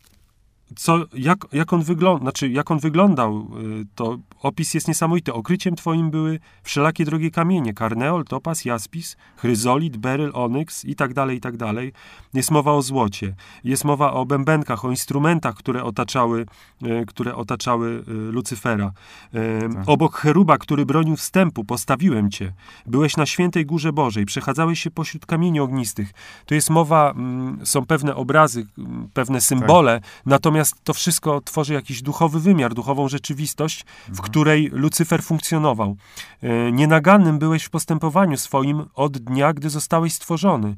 [0.76, 3.46] co, jak, jak, on wygląda, znaczy, jak on wyglądał,
[3.80, 5.32] y, to opis jest niesamowity.
[5.32, 11.36] Okryciem twoim były wszelakie drogie kamienie, karneol, topas, jaspis, chryzolit, beryl, onyks i tak dalej,
[11.36, 11.92] i tak dalej.
[12.34, 16.46] Jest mowa o złocie, jest mowa o bębenkach, o instrumentach, które otaczały,
[16.82, 18.92] y, które otaczały y, Lucyfera.
[19.32, 19.82] Tak.
[19.86, 22.52] Obok cheruba, który bronił wstępu, postawiłem cię.
[22.86, 26.12] Byłeś na świętej górze Bożej, przechadzałeś się pośród kamieni ognistych.
[26.46, 32.02] To jest mowa, mm, są pewne obrazy, mm, pewne symbole, natomiast to wszystko tworzy jakiś
[32.02, 35.96] duchowy wymiar, duchową rzeczywistość, w której Lucyfer funkcjonował.
[36.42, 40.76] E, Nienagannym byłeś w postępowaniu swoim od dnia, gdy zostałeś stworzony.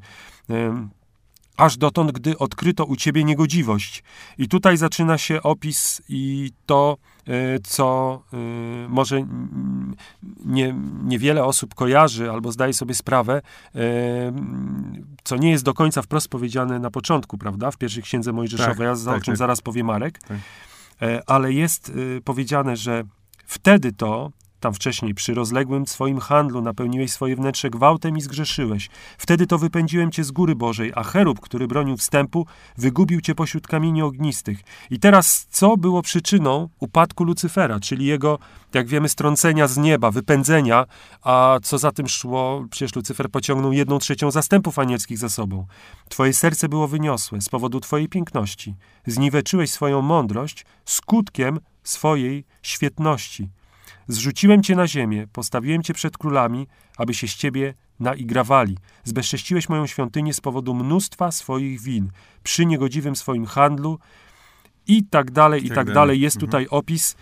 [1.57, 4.03] Aż dotąd, gdy odkryto u ciebie niegodziwość.
[4.37, 7.31] I tutaj zaczyna się opis i to, e,
[7.63, 8.37] co e,
[8.89, 9.21] może
[10.45, 13.41] nie, niewiele osób kojarzy albo zdaje sobie sprawę,
[13.75, 13.81] e,
[15.23, 17.71] co nie jest do końca wprost powiedziane na początku, prawda?
[17.71, 19.37] W pierwszej księdze Mojżeszowej, Tak, ja za, tak, o czym tak.
[19.37, 20.19] zaraz powie Marek.
[20.19, 20.37] Tak.
[21.27, 21.91] Ale jest
[22.23, 23.03] powiedziane, że
[23.45, 24.31] wtedy to
[24.65, 28.89] tam wcześniej, przy rozległym swoim handlu napełniłeś swoje wnętrze gwałtem i zgrzeszyłeś.
[29.17, 32.45] Wtedy to wypędziłem cię z góry Bożej, a cherub, który bronił wstępu,
[32.77, 34.59] wygubił cię pośród kamieni ognistych.
[34.89, 38.39] I teraz co było przyczyną upadku Lucyfera, czyli jego,
[38.73, 40.85] jak wiemy, strącenia z nieba, wypędzenia,
[41.21, 45.65] a co za tym szło, przecież Lucyfer pociągnął jedną trzecią zastępów anielskich za sobą.
[46.09, 48.75] Twoje serce było wyniosłe z powodu twojej piękności.
[49.07, 53.49] Zniweczyłeś swoją mądrość skutkiem swojej świetności.
[54.07, 58.77] Zrzuciłem cię na ziemię, postawiłem cię przed królami, aby się z ciebie naigrawali.
[59.03, 62.11] Zbezcześciłeś moją świątynię z powodu mnóstwa swoich win,
[62.43, 63.99] przy niegodziwym swoim handlu
[64.87, 65.95] i tak dalej, i tak, tak dalej.
[65.95, 66.19] dalej.
[66.21, 66.47] Jest Mhm.
[66.47, 67.15] tutaj opis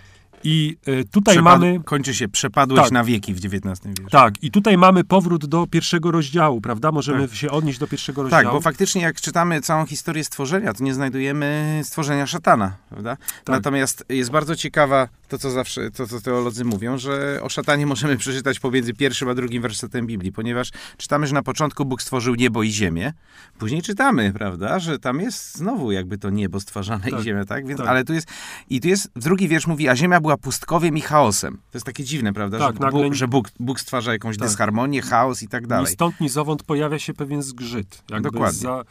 [0.44, 1.80] i y, tutaj Przepad- mamy...
[1.86, 2.92] Kończy się, przepadłeś Tak.
[2.92, 4.10] na wieki w XIX wieku.
[4.10, 6.92] Tak, i tutaj mamy powrót do pierwszego rozdziału, prawda?
[6.92, 8.44] Możemy się odnieść do pierwszego rozdziału.
[8.44, 13.18] Tak, bo faktycznie jak czytamy całą historię stworzenia, to nie znajdujemy stworzenia szatana, prawda?
[13.44, 13.56] Tak.
[13.56, 18.18] Natomiast jest bardzo ciekawa to, co zawsze, to, co teolodzy mówią, że o szatanie możemy
[18.18, 22.64] przeczytać pomiędzy pierwszym a drugim wersetem Biblii, ponieważ czytamy, że na początku Bóg stworzył niebo
[22.64, 23.14] i ziemię,
[23.60, 27.68] później czytamy, prawda, że tam jest znowu jakby to niebo stwarzane Tak, i ziemia, tak?
[27.68, 27.88] Więc, tak.
[27.88, 28.28] Ale tu jest,
[28.70, 31.54] i tu jest, drugi wiersz mówi, a ziemia była pustkowiem i chaosem.
[31.54, 34.48] To jest takie dziwne, prawda, Tak, że, nagle- Bóg, że Bóg, Bóg stwarza jakąś Tak.
[34.48, 35.94] dysharmonię, chaos i tak Ni dalej.
[35.94, 38.04] stąd, ni zowąd pojawia się pewien zgrzyt.
[38.22, 38.60] Dokładnie.
[38.60, 38.84] Za,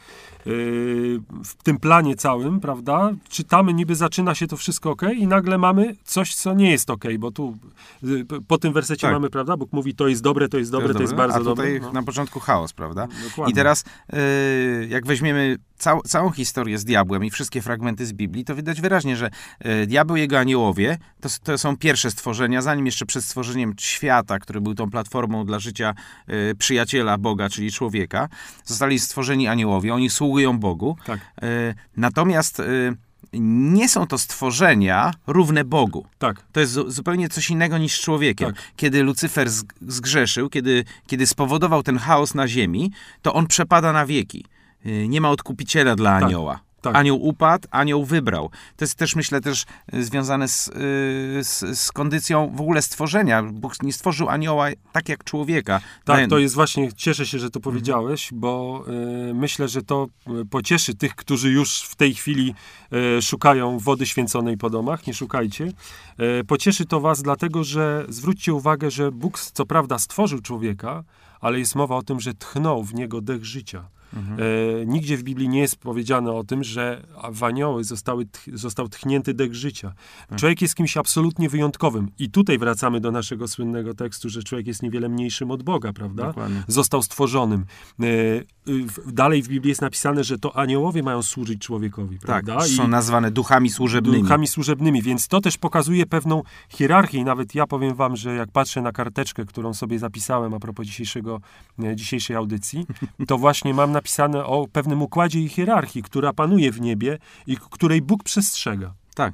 [0.45, 0.53] yy,
[1.43, 5.95] w tym planie całym, prawda, czytamy, niby zaczyna się to wszystko ok i nagle mamy
[6.03, 7.57] coś, co nie jest ok, bo tu
[8.03, 9.13] yy, po tym wersecie Tak.
[9.13, 11.73] mamy, prawda, Bóg mówi, to jest dobre, to jest dobre, to jest, bardzo a tutaj
[11.73, 11.79] dobre.
[11.87, 13.07] No, na początku chaos, prawda?
[13.29, 13.51] dokładnie.
[13.51, 18.45] I teraz, y, jak weźmiemy cał, całą historię z diabłem i wszystkie fragmenty z Biblii,
[18.45, 19.29] to widać wyraźnie, że
[19.65, 24.39] y, diabeł i jego aniołowie to, to są pierwsze stworzenia, zanim jeszcze przed stworzeniem świata,
[24.39, 25.93] który był tą platformą dla życia
[26.29, 28.29] y, przyjaciela Boga, czyli człowieka,
[28.65, 29.93] zostali stworzeni aniołowie.
[29.93, 30.97] Oni sługują Bogu.
[31.05, 31.19] Tak.
[31.19, 32.95] Y, natomiast y,
[33.39, 36.05] nie są to stworzenia równe Bogu.
[36.19, 38.53] Tak, To jest zu- zupełnie coś innego niż człowiekiem.
[38.53, 38.63] Tak.
[38.75, 42.91] Kiedy Lucyfer zg- zgrzeszył, kiedy, kiedy spowodował ten chaos na ziemi,
[43.21, 44.45] to on przepada na wieki.
[44.85, 46.53] Y, Nie ma odkupiciela dla Tak, anioła.
[46.53, 46.63] tak.
[46.89, 48.49] Anioł upadł, anioł wybrał.
[48.77, 50.71] To jest też, myślę, też y, związane z, y,
[51.43, 53.43] z, z kondycją w ogóle stworzenia.
[53.43, 55.79] Bóg nie stworzył anioła tak jak człowieka.
[56.05, 57.63] Tak, Daje- to jest właśnie, cieszę się, że to Mhm.
[57.73, 58.83] powiedziałeś, bo
[59.29, 60.07] y, myślę, że to
[60.41, 62.55] y, pocieszy tych, którzy już w tej chwili
[63.17, 65.07] y, szukają wody święconej po domach.
[65.07, 65.67] Nie szukajcie.
[66.39, 71.03] Y, pocieszy to was dlatego, że zwróćcie uwagę, że Bóg co prawda stworzył człowieka,
[71.41, 73.89] ale jest mowa o tym, że tchnął w niego dech życia.
[74.15, 74.39] Mhm.
[74.81, 79.33] E, nigdzie w Biblii nie jest powiedziane o tym, że w anioły zostały został tchnięty
[79.33, 79.93] dech życia.
[80.29, 80.39] Tak.
[80.39, 82.11] Człowiek jest kimś absolutnie wyjątkowym.
[82.19, 86.25] I tutaj wracamy do naszego słynnego tekstu, że człowiek jest niewiele mniejszym od Boga, prawda?
[86.27, 86.63] Dokładnie.
[86.67, 87.65] Został stworzonym.
[87.99, 92.45] E, y, w- dalej w Biblii jest napisane, że to aniołowie mają służyć człowiekowi, Tak,
[92.45, 92.65] prawda?
[92.65, 94.21] są nazwane duchami służebnymi.
[94.21, 98.51] duchami służebnymi, więc to też pokazuje pewną hierarchię i nawet ja powiem wam, że jak
[98.51, 101.41] patrzę na karteczkę, którą sobie zapisałem a propos dzisiejszego,
[101.83, 102.85] e, dzisiejszej audycji,
[103.27, 108.01] to właśnie mam napisane o pewnym układzie i hierarchii, która panuje w niebie i której
[108.01, 108.93] Bóg przestrzega.
[109.15, 109.33] Tak.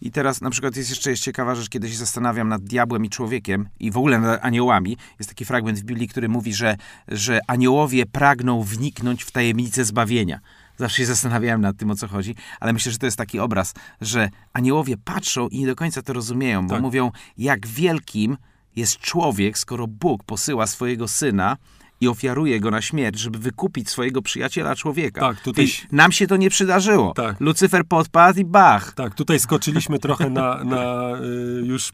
[0.00, 3.08] I teraz na przykład jest jeszcze jest ciekawa rzecz, kiedy się zastanawiam nad diabłem i
[3.08, 4.96] człowiekiem i w ogóle nad aniołami.
[5.18, 6.76] Jest taki fragment w Biblii, który mówi, że,
[7.08, 10.40] że aniołowie pragną wniknąć w tajemnicę zbawienia.
[10.76, 13.74] Zawsze się zastanawiałem nad tym, o co chodzi, ale myślę, że to jest taki obraz,
[14.00, 16.82] że aniołowie patrzą i nie do końca to rozumieją, bo Tak.
[16.82, 18.36] mówią, jak wielkim
[18.76, 21.56] jest człowiek, skoro Bóg posyła swojego syna
[22.00, 25.20] i ofiaruje go na śmierć, żeby wykupić swojego przyjaciela człowieka.
[25.20, 27.12] Tak, tutaj- nam się to nie przydarzyło.
[27.14, 27.40] Tak.
[27.40, 28.92] Lucyfer podpadł i bach.
[28.94, 31.12] Tak, tutaj skoczyliśmy trochę na, na
[31.60, 31.92] y, już y,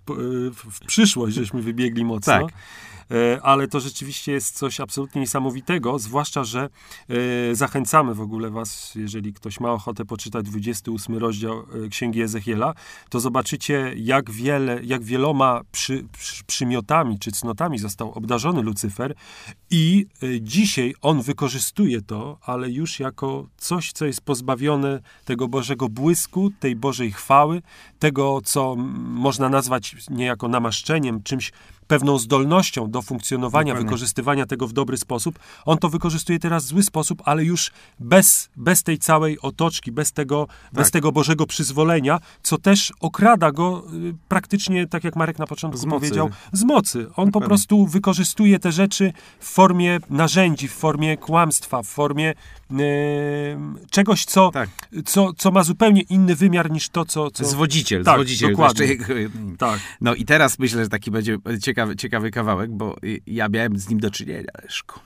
[0.51, 2.33] w w przyszłość, żeśmy wybiegli mocno.
[2.33, 2.47] Tak.
[3.11, 6.69] E, Ale to rzeczywiście jest coś absolutnie niesamowitego, zwłaszcza, że
[7.09, 12.75] e, zachęcamy w ogóle was, jeżeli ktoś ma ochotę poczytać 28 rozdział e, Księgi Ezechiela,
[13.09, 19.15] to zobaczycie, jak wiele, jak wieloma przy, przy, przymiotami czy cnotami został obdarzony Lucyfer
[19.71, 20.07] i
[20.41, 26.77] dzisiaj on wykorzystuje to, ale już jako coś, co jest pozbawione tego Bożego błysku, tej
[26.77, 27.63] Bożej chwały,
[27.99, 31.53] tego, co można nazwać niejako namaszczeniem, czymś
[31.87, 33.87] pewną zdolnością do funkcjonowania, Dokładnie.
[33.87, 35.39] wykorzystywania tego w dobry sposób.
[35.65, 37.71] On to wykorzystuje teraz w zły sposób, ale już
[38.01, 43.83] bez, bez tej całej otoczki, bez tego, bez tego Bożego przyzwolenia, co też okrada go
[43.95, 46.01] y, praktycznie, tak jak Marek na początku Z mocy.
[46.01, 46.99] powiedział, z mocy.
[46.99, 47.49] On po Dokładnie.
[47.49, 52.35] prostu wykorzystuje te rzeczy w formie narzędzi, w formie kłamstwa, w formie
[53.91, 54.71] czegoś, co, Tak.
[55.05, 57.31] co, co ma zupełnie inny wymiar niż to, co...
[57.31, 57.45] co...
[57.45, 58.51] Zwodziciel, Tak, zwodziciel.
[58.51, 58.87] dokładnie.
[58.87, 59.15] Jego-
[59.59, 59.81] Tak.
[60.01, 64.01] No i teraz myślę, że taki będzie ciekawy, ciekawy kawałek, bo ja miałem z nim
[64.01, 65.01] do czynienia, Leszku.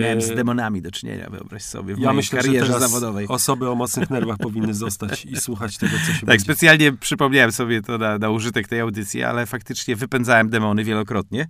[0.00, 3.28] Miałem z demonami do czynienia, wyobraź sobie, w ja mojej myślę, że karierze zawodowej.
[3.28, 6.44] osoby o mocnych nerwach powinny zostać i słuchać tego, co się Tak, będzie.
[6.44, 11.48] specjalnie przypomniałem sobie to na, na użytek tej audycji, ale faktycznie wypędzałem demony wielokrotnie.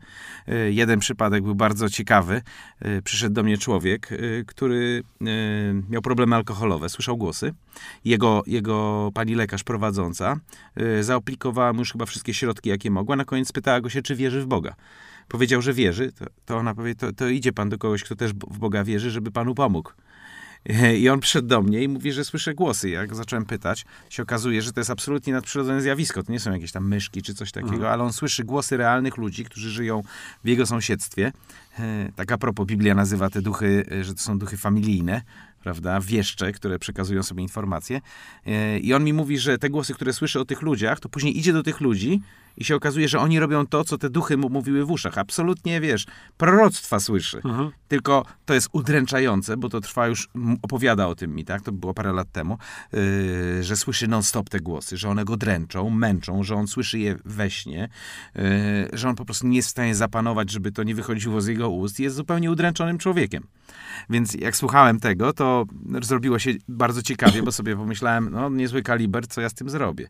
[0.49, 2.43] E, Jeden przypadek był bardzo ciekawy.
[2.81, 4.09] E, Przyszedł do mnie człowiek,
[4.47, 5.03] który
[5.91, 7.55] miał problemy alkoholowe, słyszał głosy.
[8.05, 10.37] Jego, jego pani lekarz prowadząca
[11.01, 13.17] zaaplikowała mu już chyba wszystkie środki, jakie mogła.
[13.17, 14.75] Na koniec pytała go się, czy wierzy w Boga.
[15.31, 18.33] Powiedział, że wierzy, to, to ona powie, to, to idzie pan do kogoś, kto też
[18.33, 19.93] w Boga wierzy, żeby panu pomógł.
[21.01, 22.91] I on przyszedł do mnie i mówi, że słyszę głosy.
[22.91, 26.23] Jak zacząłem pytać, się okazuje, że to jest absolutnie nadprzyrodzone zjawisko.
[26.23, 29.45] To nie są jakieś tam myszki czy coś takiego, ale on słyszy głosy realnych ludzi,
[29.45, 30.03] którzy żyją
[30.45, 31.33] w jego sąsiedztwie.
[31.79, 35.23] E, Tak a propos, Biblia nazywa te duchy, e, że to są duchy familijne,
[35.63, 38.01] prawda, wieszcze, które przekazują sobie informacje.
[38.47, 41.39] E, I on mi mówi, że te głosy, które słyszy o tych ludziach, to później
[41.39, 42.21] idzie do tych ludzi
[42.61, 45.19] i się okazuje, że oni robią to, co te duchy mu mówiły w uszach.
[45.19, 47.41] Absolutnie, wiesz, proroctwa słyszy.
[47.45, 47.71] Mhm.
[47.89, 50.29] Tylko to jest udręczające, bo to trwa już,
[50.63, 51.63] opowiada o tym mi, tak?
[51.63, 52.59] To było parę lat temu,
[52.93, 57.17] yy, że słyszy non-stop te głosy, że one go dręczą, męczą, że on słyszy je
[57.25, 57.89] we śnie,
[58.35, 58.43] yy,
[58.93, 61.69] że on po prostu nie jest w stanie zapanować, żeby to nie wychodziło z jego
[61.69, 62.01] ust.
[62.01, 63.47] Jest zupełnie udręczonym człowiekiem.
[64.11, 65.65] Więc jak słuchałem tego, to
[66.03, 70.09] zrobiło się bardzo ciekawie, bo sobie pomyślałem, no niezły kaliber, co ja z tym zrobię.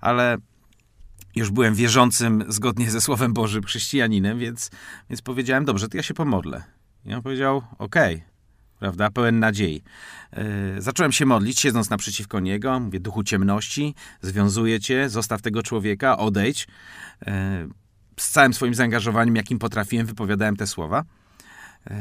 [0.00, 0.38] Ale
[1.38, 4.70] już byłem wierzącym zgodnie ze Słowem Bożym chrześcijaninem, więc,
[5.10, 6.62] więc powiedziałem, dobrze, to ja się pomodlę.
[7.04, 8.22] I on powiedział, okej,
[8.78, 9.82] prawda, pełen nadziei.
[10.32, 16.18] Yy, zacząłem się modlić, siedząc naprzeciwko niego, mówię, duchu ciemności, związuję cię, zostaw tego człowieka,
[16.18, 16.68] odejdź.
[17.26, 17.32] Yy,
[18.16, 21.04] z całym swoim zaangażowaniem, jakim potrafiłem, wypowiadałem te słowa.
[21.90, 21.94] Yy,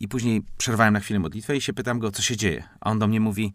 [0.00, 2.64] I później przerwałem na chwilę modlitwę i się pytam go, co się dzieje.
[2.80, 3.54] A on do mnie mówi,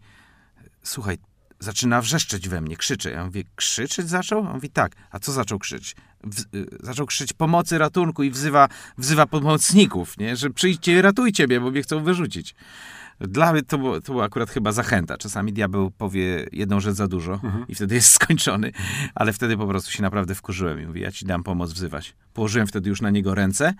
[0.82, 1.18] słuchaj,
[1.64, 3.10] zaczyna wrzeszczeć we mnie, krzyczy.
[3.10, 4.40] Ja mówię, krzyczeć zaczął?
[4.40, 4.92] On mówi, tak.
[5.10, 5.96] A co zaczął krzyczeć?
[6.54, 10.36] Y, zaczął krzyczeć pomocy, ratunku i wzywa, wzywa pomocników, nie?
[10.36, 12.54] że przyjdźcie, ratujcie mnie, bo mnie chcą wyrzucić.
[13.20, 15.18] Dla mnie to było, to była akurat chyba zachęta.
[15.18, 18.72] Czasami diabeł powie jedną rzecz za dużo i wtedy jest skończony,
[19.14, 22.14] ale wtedy po prostu się naprawdę wkurzyłem i mówię, ja ci dam pomoc wzywać.
[22.34, 23.74] Położyłem wtedy już na niego ręce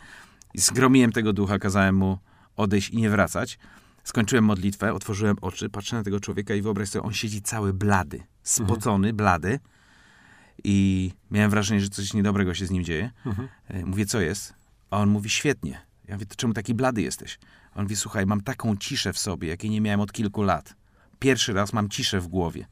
[0.54, 2.18] i zgromiłem tego ducha, kazałem mu
[2.56, 3.58] odejść i nie wracać.
[4.04, 8.22] Skończyłem modlitwę, otworzyłem oczy, patrzę na tego człowieka i wyobraź sobie, on siedzi cały blady,
[8.42, 9.58] spocony, blady
[10.64, 13.10] i miałem wrażenie, że coś niedobrego się z nim dzieje.
[13.68, 14.54] E, Mówię, co jest?
[14.90, 15.80] A on mówi, świetnie.
[16.08, 17.38] Ja mówię, to czemu taki blady jesteś?
[17.74, 20.74] A on mówi, słuchaj, mam taką ciszę w sobie, jakiej nie miałem od kilku lat.
[21.18, 22.66] Pierwszy raz mam ciszę w głowie.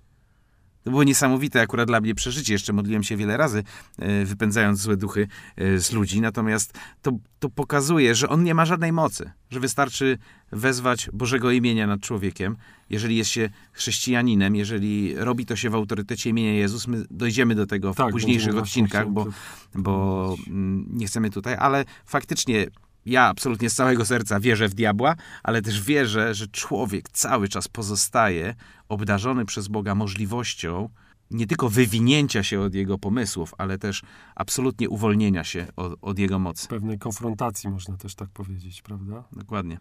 [0.84, 2.52] To było niesamowite akurat dla mnie przeżycie.
[2.52, 3.62] Jeszcze modliłem się wiele razy,
[3.98, 6.20] e, wypędzając złe duchy e, z ludzi.
[6.20, 9.30] Natomiast to, to pokazuje, że on nie ma żadnej mocy.
[9.50, 10.18] Że wystarczy
[10.52, 12.56] wezwać Bożego imienia nad człowiekiem.
[12.90, 17.66] Jeżeli jest się chrześcijaninem, jeżeli robi to się w autorytecie imienia Jezus, my dojdziemy do
[17.66, 19.26] tego w Tak, późniejszych odcinkach, bo,
[19.74, 22.66] bo mm, nie chcemy tutaj, ale faktycznie
[23.06, 27.68] ja absolutnie z całego serca wierzę w diabła, ale też wierzę, że człowiek cały czas
[27.68, 28.54] pozostaje
[28.88, 30.88] obdarzony przez Boga możliwością
[31.32, 34.02] nie tylko wywinięcia się od jego pomysłów, ale też
[34.34, 36.68] absolutnie uwolnienia się od, od jego mocy.
[36.68, 39.24] Pewnej konfrontacji, można też tak powiedzieć, prawda?
[39.32, 39.78] Dokładnie.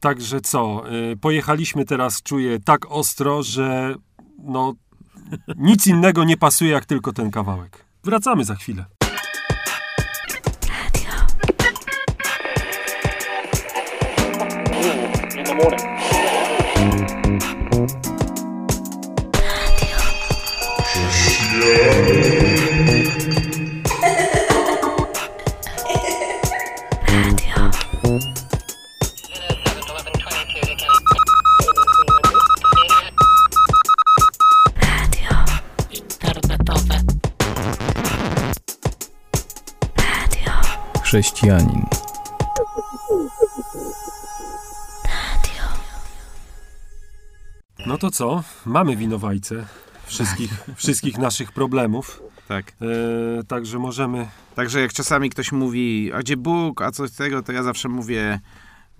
[0.00, 3.94] Także co, y, pojechaliśmy teraz, czuję, tak ostro, że
[4.38, 4.74] no,
[5.56, 7.84] nic innego nie pasuje, jak tylko ten kawałek.
[8.04, 8.97] Wracamy za chwilę.
[15.58, 15.98] Morning.
[41.02, 42.07] Chrześcijanin.
[47.98, 48.44] No to co?
[48.66, 49.66] Mamy winowajcę
[50.06, 52.22] wszystkich, wszystkich naszych problemów.
[52.48, 52.72] Tak.
[53.38, 54.28] E, także możemy.
[54.54, 58.40] Także jak czasami ktoś mówi, a gdzie Bóg, a coś tego, to ja zawsze mówię,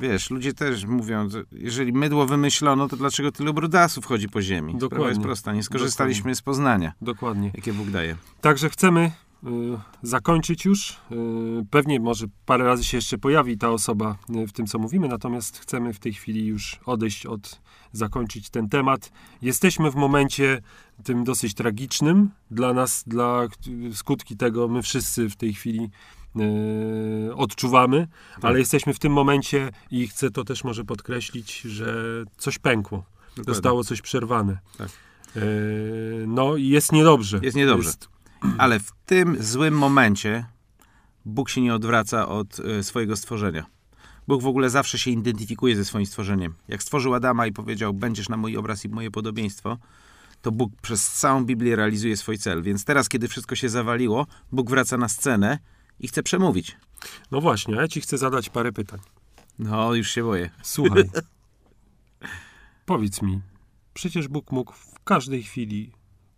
[0.01, 4.73] wiesz, ludzie też mówią, że jeżeli mydło wymyślono, to dlaczego tylu brudasów chodzi po ziemi?
[4.73, 5.09] Sprawa Dokładnie.
[5.09, 7.51] jest prosta, nie skorzystaliśmy z poznania, Dokładnie.
[7.55, 8.17] jakie Bóg daje.
[8.41, 9.11] Także chcemy
[9.45, 9.49] y,
[10.03, 10.91] zakończyć już.
[10.91, 10.97] Y,
[11.71, 15.59] pewnie może parę razy się jeszcze pojawi ta osoba y, w tym, co mówimy, natomiast
[15.59, 17.61] chcemy w tej chwili już odejść od,
[17.93, 19.11] zakończyć ten temat.
[19.43, 20.63] Jesteśmy w momencie
[21.05, 23.47] tym dosyć tragicznym dla nas, dla
[23.95, 25.91] skutki tego my wszyscy w tej chwili
[27.31, 28.09] y, odczuwamy,
[28.43, 31.95] ale jesteśmy w tym momencie i chcę to też może podkreślić, że
[32.37, 33.05] coś pękło.
[33.29, 33.55] Dokładnie.
[33.55, 34.59] Zostało coś przerwane.
[34.79, 34.89] Tak.
[35.37, 37.41] Y, no i jest niedobrze.
[37.43, 37.91] Jest niedobrze.
[38.59, 40.45] Ale w tym złym momencie
[41.25, 43.67] Bóg się nie odwraca od e, swojego stworzenia.
[44.29, 46.55] Bóg w ogóle zawsze się identyfikuje ze swoim stworzeniem.
[46.69, 49.79] Jak stworzył Adama i powiedział, będziesz na mój obraz i moje podobieństwo,
[50.43, 52.63] to Bóg przez całą Biblię realizuje swój cel.
[52.63, 55.59] Więc teraz, kiedy wszystko się zawaliło, Bóg wraca na scenę
[56.01, 56.77] i chce przemówić.
[57.31, 59.01] No właśnie, a ja ci chcę zadać parę pytań.
[59.59, 60.51] No, już się boję.
[60.63, 61.05] Słuchaj,
[62.87, 63.41] powiedz mi,
[63.95, 65.93] przecież Bóg mógł w każdej chwili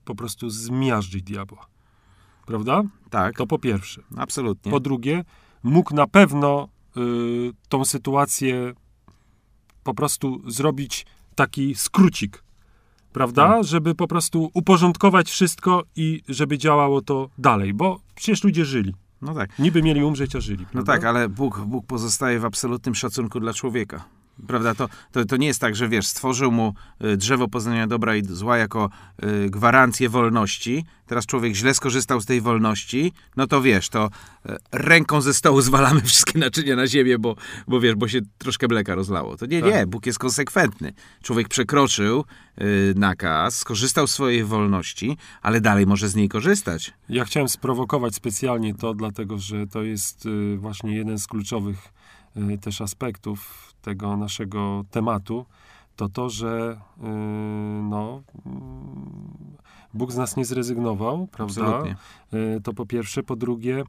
[0.05, 1.66] po prostu zmiażdżyć diabła.
[2.47, 2.82] Prawda?
[3.11, 4.03] Tak, To po pierwsze.
[4.16, 4.72] absolutnie.
[4.72, 5.24] Po drugie,
[5.62, 6.68] mógł na pewno
[7.68, 8.74] tą sytuację
[9.84, 12.45] po prostu zrobić taki skrócik,
[13.12, 13.47] prawda?
[13.47, 13.64] Hmm.
[13.64, 18.95] Żeby po prostu uporządkować wszystko i żeby działało to dalej, bo przecież ludzie żyli.
[19.22, 19.59] No tak.
[19.59, 20.64] Niby mieli umrzeć, a żyli.
[20.64, 20.93] No prawda?
[20.93, 24.05] tak, ale Bóg, Bóg pozostaje w absolutnym szacunku dla człowieka.
[24.47, 24.74] Prawda?
[24.74, 26.74] To, to, to nie jest tak, że wiesz, stworzył mu
[27.05, 28.91] y, drzewo poznania dobra i zła jako
[29.24, 30.84] y, gwarancję wolności.
[31.07, 33.12] Teraz człowiek źle skorzystał z tej wolności.
[33.36, 34.11] No to wiesz, to
[34.51, 37.36] y, ręką ze stołu zwalamy wszystkie naczynia na ziemię, bo,
[37.68, 39.36] bo wiesz, bo się troszkę mleka rozlało.
[39.36, 39.74] To nie, Tak.
[39.74, 40.93] nie, Bóg jest konsekwentny.
[41.22, 42.24] Człowiek przekroczył
[42.61, 46.93] y, nakaz, skorzystał z swojej wolności, ale dalej może z niej korzystać.
[47.09, 51.78] Ja chciałem sprowokować specjalnie to, dlatego że to jest właśnie jeden z kluczowych
[52.61, 55.47] też aspektów tego naszego tematu.
[55.97, 57.03] To to, że y,
[57.83, 58.61] no, mm,
[59.95, 61.62] Bóg z nas nie zrezygnował, prawda?
[61.66, 61.97] Absolutnie.
[62.35, 63.22] Y, To po pierwsze.
[63.22, 63.85] Po drugie, y,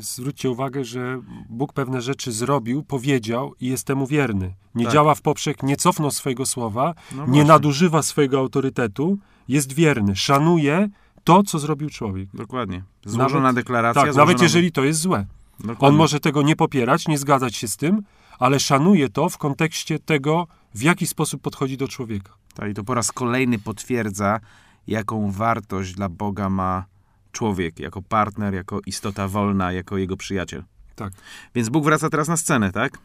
[0.00, 1.20] zwróćcie uwagę, że
[1.50, 4.54] Bóg pewne rzeczy zrobił, powiedział i jest temu wierny.
[4.74, 4.92] Nie Tak.
[4.94, 9.18] działa w poprzek, nie cofnął swojego słowa, No nie nadużywa swojego autorytetu,
[9.48, 10.88] jest wierny, szanuje
[11.24, 12.28] to, co zrobił człowiek.
[12.34, 12.82] Dokładnie.
[13.04, 14.02] Złożona Nawet- deklaracja.
[14.02, 14.26] Tak, złożona...
[14.32, 15.26] nawet jeżeli to jest złe.
[15.62, 15.88] Dokładnie.
[15.88, 18.02] On może tego nie popierać, nie zgadzać się z tym,
[18.38, 22.32] ale szanuje to w kontekście tego, w jaki sposób podchodzi do człowieka.
[22.54, 24.40] Tak, i to po raz kolejny potwierdza,
[24.86, 26.84] jaką wartość dla Boga ma
[27.32, 30.64] człowiek, jako partner, jako istota wolna, jako jego przyjaciel.
[30.94, 31.12] Tak.
[31.54, 32.98] Więc Bóg wraca teraz na scenę, tak?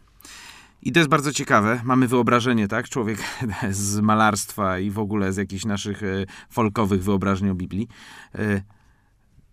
[0.81, 1.81] I to jest bardzo ciekawe.
[1.83, 2.89] Mamy wyobrażenie, tak?
[2.89, 3.19] Człowiek
[3.71, 7.87] z malarstwa i w ogóle z jakichś naszych e, folkowych wyobrażeń o Biblii.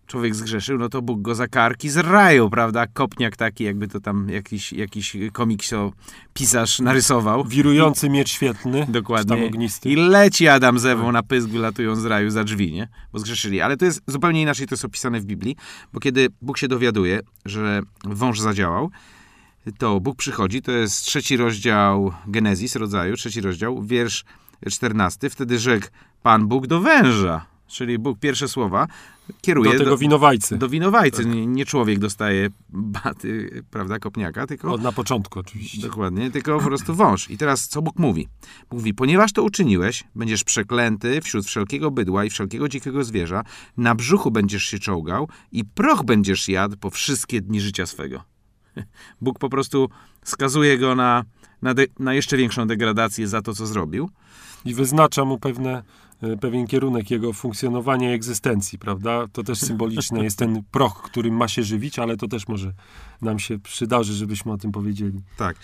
[0.07, 2.87] Człowiek zgrzeszył, no to Bóg go za karki z raju, prawda?
[2.87, 5.91] Kopniak taki, jakby to tam jakiś, jakiś komikso
[6.33, 7.45] pisarz narysował.
[7.45, 9.45] Wirujący miecz tam Dokładnie.
[9.45, 9.89] ognisty.
[9.89, 12.87] I leci Adam z Ewą na pysk, wylatują z raju za drzwi, nie?
[13.13, 13.61] Bo zgrzeszyli.
[13.61, 15.55] Ale to jest zupełnie inaczej, to jest opisane w Biblii,
[15.93, 18.91] bo kiedy Bóg się dowiaduje, że wąż zadziałał,
[19.77, 24.23] to Bóg przychodzi, to jest trzeci rozdział Genezis, rodzaju, trzeci rozdział, wiersz
[24.71, 25.29] czternasty.
[25.29, 25.87] Wtedy rzekł
[26.23, 28.87] Pan Bóg do węża, czyli Bóg pierwsze słowa
[29.41, 30.57] kieruje Do tego winowajcy.
[30.57, 31.25] do winowajcy.
[31.25, 34.73] Nie, nie człowiek dostaje baty, prawda, kopniaka, tylko...
[34.73, 35.87] Od na początku oczywiście.
[35.87, 37.29] Dokładnie, tylko po prostu wąż.
[37.29, 38.27] I teraz co Bóg mówi?
[38.69, 43.43] Bóg mówi, ponieważ to uczyniłeś, będziesz przeklęty wśród wszelkiego bydła i wszelkiego dzikiego zwierza,
[43.77, 48.23] na brzuchu będziesz się czołgał i proch będziesz jadł po wszystkie dni życia swego.
[49.21, 49.89] Bóg po prostu
[50.23, 51.23] skazuje go na,
[51.61, 54.09] na, de, na jeszcze większą degradację za to, co zrobił.
[54.65, 55.83] I wyznacza mu pewne,
[56.21, 59.25] e, pewien kierunek jego funkcjonowania i egzystencji, prawda?
[59.31, 62.73] To też symboliczne jest ten proch, którym ma się żywić, ale to też może
[63.21, 65.21] nam się przydarzy, żebyśmy o tym powiedzieli.
[65.37, 65.57] Tak.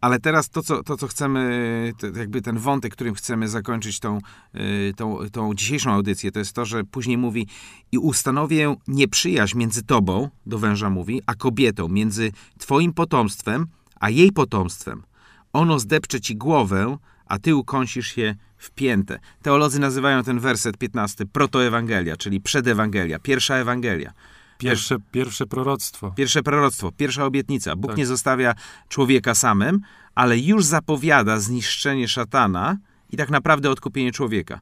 [0.00, 4.18] Ale teraz to, co, to, co chcemy, to jakby ten wątek, którym chcemy zakończyć tą,
[4.54, 7.46] y, tą, tą dzisiejszą audycję, to jest to, że później mówi
[7.92, 13.66] i ustanowię nieprzyjaźń między tobą, do węża mówi, a kobietą, między twoim potomstwem,
[14.00, 15.02] a jej potomstwem.
[15.52, 16.96] Ono zdepcze ci głowę,
[17.30, 19.18] a ty ukąsisz się w piętę.
[19.42, 24.12] Teolodzy nazywają ten werset 15 protoewangelia, czyli przedewangelia, pierwsza Ewangelia.
[24.58, 26.10] Pierwsze, pierwsze proroctwo.
[26.10, 27.76] Pierwsze proroctwo, pierwsza obietnica.
[27.76, 27.98] Bóg Tak.
[27.98, 28.54] nie zostawia
[28.88, 29.80] człowieka samym,
[30.14, 32.76] ale już zapowiada zniszczenie szatana
[33.10, 34.60] i tak naprawdę odkupienie człowieka.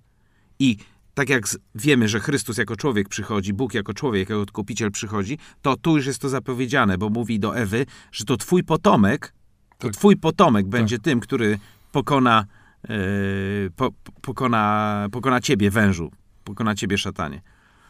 [0.59, 0.77] I
[1.15, 1.45] tak jak
[1.75, 6.07] wiemy, że Chrystus jako człowiek przychodzi, Bóg jako człowiek, jako odkupiciel przychodzi, to tu już
[6.07, 9.33] jest to zapowiedziane, bo mówi do Ewy, że to twój potomek,
[9.79, 9.97] to Tak.
[9.97, 11.59] twój potomek będzie tym, który
[11.93, 12.45] pokona,
[13.77, 16.11] po, pokona, pokona ciebie, wężu,
[16.45, 17.43] pokona ciebie, szatanie.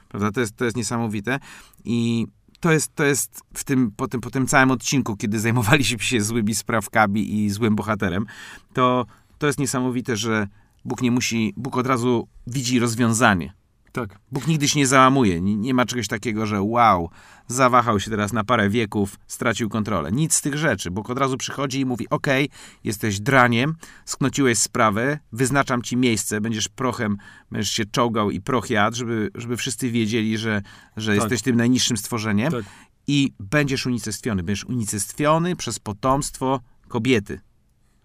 [0.09, 0.33] Prawda?
[0.33, 1.39] To jest, to jest niesamowite.
[1.85, 2.27] I
[2.61, 6.21] to jest, to jest w tym, po, tym, po tym całym odcinku, kiedy zajmowaliśmy się
[6.21, 8.27] złymi sprawkami i złym bohaterem,
[8.75, 9.07] to,
[9.39, 10.47] to jest niesamowite, że
[10.85, 13.53] Bóg nie musi, Bóg od razu widzi rozwiązanie.
[13.93, 14.19] Tak.
[14.33, 15.41] Bóg nigdy się nie załamuje.
[15.41, 17.11] Nie, nie ma czegoś takiego, że wow,
[17.47, 20.13] zawahał się teraz na parę wieków, stracił kontrolę.
[20.13, 20.91] Nic z tych rzeczy.
[20.91, 22.51] Bóg od razu przychodzi i mówi, okej,
[22.85, 23.75] jesteś draniem,
[24.05, 27.17] sknociłeś sprawę, wyznaczam ci miejsce, będziesz prochem,
[27.51, 30.63] będziesz się czołgał i proch jadł, żeby, żeby wszyscy wiedzieli, że,
[30.97, 31.21] że Tak.
[31.21, 32.65] jesteś tym najniższym stworzeniem Tak.
[33.07, 34.43] i będziesz unicestwiony.
[34.43, 37.41] Będziesz unicestwiony przez potomstwo kobiety.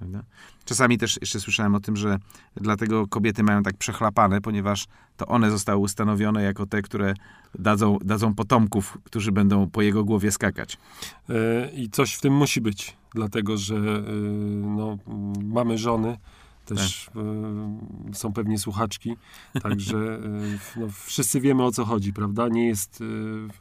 [0.04, 0.24] Prawda?
[0.66, 2.20] Czasami też jeszcze słyszałem o tym, że
[2.56, 4.86] dlatego kobiety mają tak przechlapane, ponieważ
[5.18, 7.14] to one zostały ustanowione jako te, które
[7.60, 10.78] dadzą, dadzą potomków, którzy będą po jego głowie skakać.
[11.30, 12.98] E, I coś w tym musi być.
[13.16, 13.80] dlatego że y,
[14.62, 14.98] no,
[15.44, 16.18] mamy żony,
[16.66, 17.08] też
[18.12, 19.16] y, są pewnie słuchaczki,
[19.62, 22.48] także y, no, wszyscy wiemy o co chodzi, prawda?
[22.48, 23.06] Nie jest, y,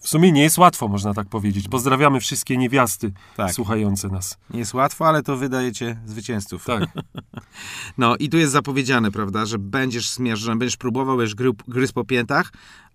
[0.00, 1.68] w sumie nie jest łatwo, można tak powiedzieć.
[1.68, 3.52] Pozdrawiamy wszystkie niewiasty Tak.
[3.52, 4.38] słuchające nas.
[4.50, 6.64] Nie jest łatwo, ale to wydajecie zwycięzców.
[6.64, 6.88] Tak,
[7.98, 12.04] No i tu jest zapowiedziane, prawda, że będziesz zmierzony, będziesz próbował, będziesz gry, gryz po
[12.04, 12.52] piętach,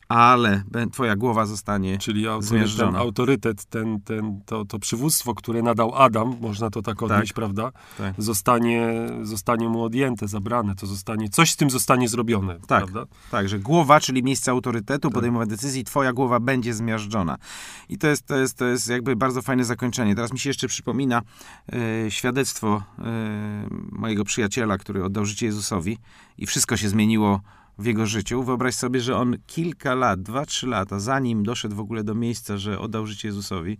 [0.10, 1.98] ale twoja głowa zostanie...
[1.98, 7.04] czyli autorytet, ten, autorytet ten, ten, to, to przywództwo, które nadał Adam, można to tak
[7.04, 7.72] odnieść, prawda?
[7.98, 8.16] Tak.
[8.18, 12.68] Zostanie, zostanie mu odjęte, zabrane, to zostanie, coś z tym zostanie zrobione, Tak.
[12.68, 13.06] prawda?
[13.32, 15.14] Tak, że głowa, czyli miejsce autorytetu, Tak.
[15.14, 17.38] podejmowania decyzji, twoja głowa będzie zmiażdżona.
[17.90, 20.16] I to jest, to jest, to jest jakby bardzo fajne zakończenie.
[20.16, 21.22] Teraz mi się jeszcze przypomina
[21.74, 23.04] e, świadectwo e,
[23.92, 25.98] mojego przyjaciela, który oddał życie Jezusowi
[26.38, 27.42] i wszystko się zmieniło
[27.80, 28.44] w jego życiu.
[28.44, 32.58] Wyobraź sobie, że on kilka lat, dwa, trzy lata, zanim doszedł w ogóle do miejsca,
[32.58, 33.78] że oddał życie Jezusowi,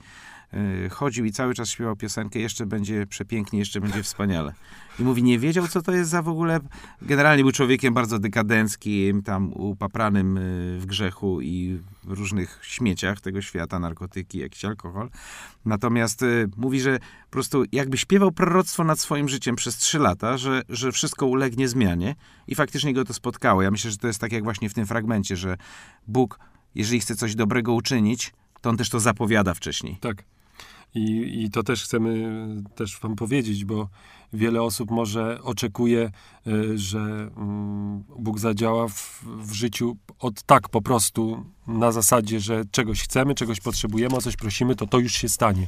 [0.54, 4.54] e, chodził i cały czas śpiewał piosenkę jeszcze będzie przepięknie, jeszcze będzie wspaniale.
[5.00, 6.60] I mówi, nie wiedział, co to jest za w ogóle...
[7.02, 11.80] Generalnie był człowiekiem bardzo dekadenckim, tam upapranym y, w grzechu i
[12.14, 15.10] różnych śmieciach tego świata, narkotyki, jakiś alkohol.
[15.66, 20.38] Natomiast y, mówi, że po prostu jakby śpiewał proroctwo nad swoim życiem przez trzy lata,
[20.38, 22.16] że, że wszystko ulegnie zmianie
[22.48, 23.62] i faktycznie go to spotkało.
[23.62, 25.58] Ja myślę, że to jest tak jak właśnie w tym fragmencie, że
[26.08, 26.40] Bóg,
[26.76, 29.98] jeżeli chce coś dobrego uczynić, to on też to zapowiada wcześniej.
[30.02, 30.24] Tak.
[30.98, 32.30] I, I to też chcemy
[32.76, 33.90] też wam powiedzieć, bo
[34.34, 36.12] wiele osób może oczekuje,
[36.48, 37.00] y, że
[37.38, 43.36] mm, Bóg zadziała w, w życiu od tak po prostu, na zasadzie, że czegoś chcemy,
[43.36, 45.68] czegoś potrzebujemy, o coś prosimy, to to już się stanie.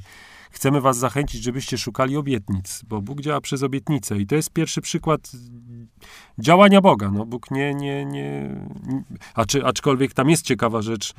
[0.51, 4.81] Chcemy was zachęcić, żebyście szukali obietnic, bo Bóg działa przez obietnice i to jest pierwszy
[4.81, 5.31] przykład
[6.39, 7.11] działania Boga.
[7.11, 8.55] No, Bóg nie, nie, nie...
[9.33, 11.13] A czy, aczkolwiek tam jest ciekawa rzecz,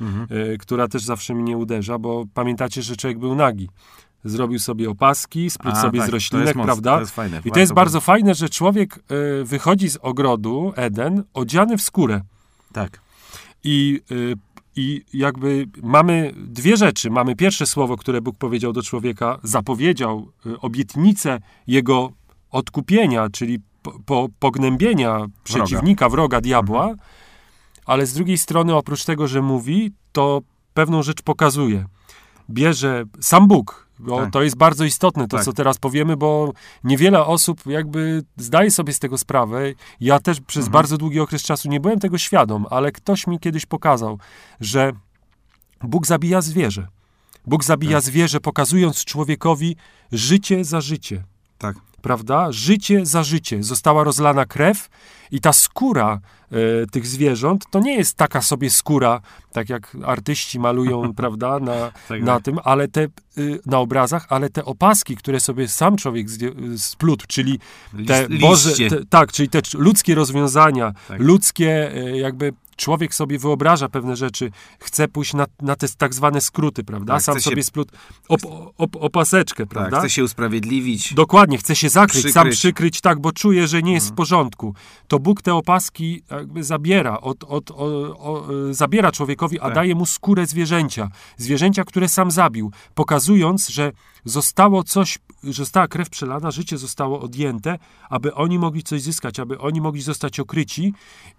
[0.53, 3.69] y, która też zawsze mnie uderza, bo pamiętacie, że człowiek był nagi.
[4.23, 6.93] Zrobił sobie opaski, sprół A, sobie tak, z roślinek, prawda?
[6.93, 7.41] to jest fajne.
[7.45, 8.99] I to jest bardzo fajne, że człowiek
[9.41, 12.21] y, wychodzi z ogrodu Eden odziany w skórę.
[12.73, 13.01] Tak.
[13.63, 14.35] I, y,
[14.75, 17.09] I jakby mamy dwie rzeczy.
[17.09, 22.11] Mamy pierwsze słowo, które Bóg powiedział do człowieka, zapowiedział obietnicę jego
[22.51, 26.93] odkupienia, czyli po, po, pognębienia przeciwnika, wroga, diabła,
[27.85, 30.41] ale z drugiej strony, oprócz tego, że mówi, to
[30.73, 31.85] pewną rzecz pokazuje.
[32.49, 34.31] Bierze sam Bóg, bo Tak.
[34.31, 35.45] to jest bardzo istotne, to Tak.
[35.45, 36.51] co teraz powiemy, bo
[36.83, 39.61] niewiele osób jakby zdaje sobie z tego sprawę.
[39.99, 40.71] Ja też przez Mhm.
[40.73, 44.19] bardzo długi okres czasu nie byłem tego świadom, ale ktoś mi kiedyś pokazał,
[44.59, 44.91] że
[45.83, 46.87] Bóg zabija zwierzę.
[47.47, 48.03] Bóg zabija Tak.
[48.05, 49.75] zwierzę, pokazując człowiekowi
[50.11, 51.23] życie za życie
[51.57, 51.75] Tak.
[52.01, 52.51] Prawda?
[52.51, 53.63] Życie za życie.
[53.63, 54.89] Została rozlana krew
[55.31, 56.19] i ta skóra
[56.51, 56.55] e,
[56.91, 59.21] tych zwierząt to nie jest taka sobie skóra,
[59.51, 62.43] tak jak artyści malują, prawda, na, Tak, na tak.
[62.43, 63.07] tym, ale te,
[63.37, 67.59] y, na obrazach, ale te opaski, które sobie sam człowiek zdję- splótł, czyli
[68.07, 71.19] te Boże, te, tak, czyli te ludzkie rozwiązania, Tak.
[71.21, 76.41] ludzkie e, jakby człowiek sobie wyobraża pewne rzeczy, chce pójść na, na te tak zwane
[76.41, 77.13] skróty, prawda?
[77.13, 77.93] Tak, Sam chce się- sobie splótł
[78.29, 78.41] op,
[78.77, 79.99] op, opaseczkę, Tak, prawda?
[79.99, 81.13] chce się usprawiedliwić.
[81.13, 82.59] Dokładnie, chce się zakryć, sam Przykryć.
[82.59, 84.75] przykryć, tak, bo czuje, że nie jest w porządku.
[85.07, 87.75] To Bóg te opaski jakby zabiera, od, od, o,
[88.19, 89.75] o, e, zabiera człowiekowi, a Tak.
[89.75, 91.09] daje mu skórę zwierzęcia.
[91.37, 93.91] Zwierzęcia, które sam zabił, pokazując, że
[94.25, 99.59] zostało coś, że została krew przelana, życie zostało odjęte, aby oni mogli coś zyskać, aby
[99.59, 100.93] oni mogli zostać okryci.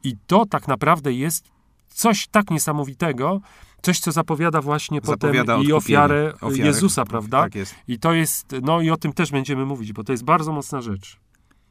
[0.04, 1.44] I to tak naprawdę jest
[1.88, 3.40] coś tak niesamowitego,
[3.82, 6.66] coś, co zapowiada właśnie Zapowiada potem i ofiarę, Ofiarę.
[6.66, 7.42] Jezusa, prawda?
[7.42, 7.74] Tak jest.
[7.88, 10.80] I to jest, no i o tym też będziemy mówić, bo to jest bardzo mocna
[10.80, 11.18] rzecz.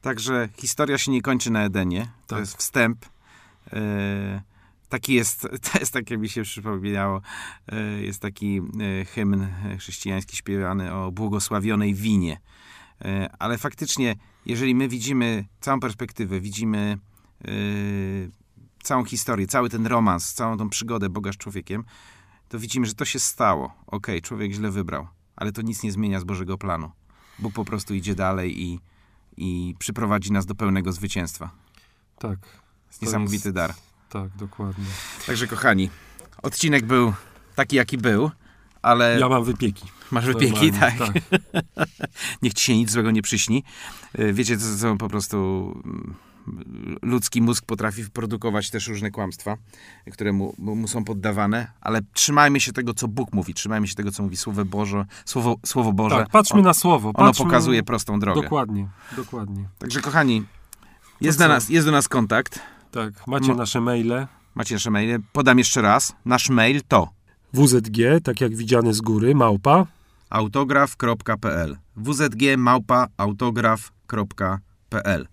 [0.02, 2.00] Także historia się nie kończy na Edenie.
[2.26, 2.38] To Tak.
[2.38, 3.06] jest wstęp.
[3.72, 4.42] E,
[4.88, 5.40] taki jest,
[5.72, 7.20] to jest takie mi się przypomniało,
[7.68, 8.60] e, jest taki
[9.00, 9.46] e, hymn
[9.78, 12.40] chrześcijański śpiewany o błogosławionej winie.
[13.04, 16.98] E, ale faktycznie, jeżeli my widzimy całą perspektywę, widzimy
[17.44, 17.48] e,
[18.82, 21.84] całą historię, cały ten romans, całą tą przygodę Boga z człowiekiem,
[22.48, 23.74] to widzimy, że to się stało.
[23.86, 26.90] Okej, człowiek źle wybrał, ale to nic nie zmienia z Bożego planu.
[27.38, 28.80] Bóg po prostu idzie dalej i,
[29.36, 31.50] i przyprowadzi nas do pełnego zwycięstwa.
[32.18, 32.38] Tak,
[32.88, 33.74] jest To niesamowity jest- dar.
[34.08, 34.84] tak, dokładnie.
[35.26, 35.90] Także kochani,
[36.42, 37.12] odcinek był
[37.54, 38.30] taki, jaki był,
[38.82, 39.86] ale Ja mam wypieki.
[40.10, 41.12] masz wypieki, Normalnie, tak.
[42.42, 43.64] Niech ci się nic złego nie przyśni.
[44.18, 45.36] Y, Wiecie, co, co po prostu
[45.84, 46.14] mm,
[47.02, 49.56] ludzki mózg potrafi produkować też różne kłamstwa,
[50.12, 54.10] które mu, mu są poddawane, ale trzymajmy się tego, co Bóg mówi, trzymajmy się tego,
[54.10, 56.16] co mówi Słowo Boże, Słowo, Słowo Boże.
[56.16, 57.12] Tak, patrzmy On- na słowo.
[57.14, 57.44] Ono patrzmy...
[57.44, 58.42] pokazuje prostą drogę.
[58.42, 59.68] Dokładnie, dokładnie.
[59.78, 60.44] Także kochani,
[61.20, 62.60] jest, do nas, jest do nas kontakt.
[62.90, 64.26] Tak, macie Mo- nasze maile.
[64.54, 65.18] Macie nasze maile.
[65.32, 66.12] Podam jeszcze raz.
[66.24, 67.08] Nasz mail to
[67.52, 69.86] WZG, tak jak widziane z góry, małpa.
[70.30, 75.28] autograf.pl wzg małpa autograf.pl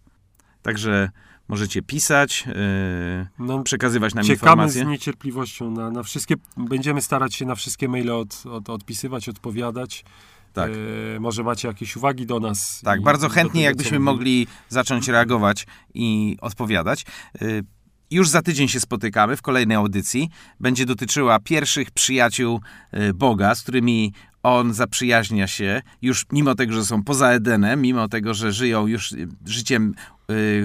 [0.70, 1.10] Także
[1.48, 4.84] możecie pisać, yy, No, przekazywać nam Czekamy informacje.
[4.84, 10.06] z niecierpliwością na, na wszystkie, będziemy starać się na wszystkie maile od, od, odpisywać, odpowiadać.
[10.54, 10.72] Tak.
[11.16, 12.82] E, może macie jakieś uwagi do nas.
[12.84, 17.06] Tak, bardzo chętnie, jakbyśmy mogli zacząć reagować i odpowiadać.
[17.42, 17.64] Y,
[18.12, 20.30] Już za tydzień się spotykamy w kolejnej audycji.
[20.60, 22.62] Będzie dotyczyła pierwszych przyjaciół
[23.16, 24.14] Boga, z którymi
[24.44, 29.14] on zaprzyjaźnia się, już mimo tego, że są poza Edenem, mimo tego, że żyją już
[29.46, 29.94] życiem,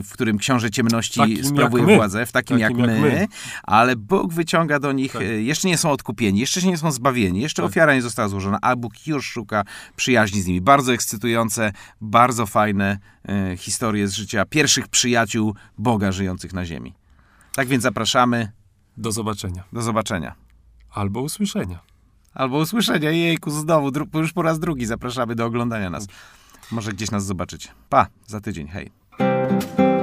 [0.05, 3.27] w którym książę ciemności Takim sprawuje władzę, w takim, Takim jak, jak my, my.
[3.63, 5.23] ale Bóg wyciąga do nich, Tak.
[5.23, 7.71] y, jeszcze nie są odkupieni, jeszcze nie są zbawieni, jeszcze Tak.
[7.71, 9.65] ofiara nie została złożona, a Bóg już szuka
[9.97, 10.61] przyjaźni z nimi.
[10.61, 12.99] Bardzo ekscytujące, bardzo fajne
[13.29, 16.95] e, historie z życia pierwszych przyjaciół Boga żyjących na ziemi.
[17.55, 18.53] Tak więc zapraszamy.
[18.97, 19.65] Do zobaczenia.
[19.73, 20.35] Do zobaczenia.
[20.91, 21.79] Albo usłyszenia.
[22.35, 23.11] Albo usłyszenia.
[23.11, 26.07] Jejku, znowu, już po raz drugi zapraszamy do oglądania nas.
[26.71, 27.69] Może gdzieś nas zobaczycie.
[27.89, 28.91] Pa, za tydzień, hej.
[29.47, 29.94] Thank you.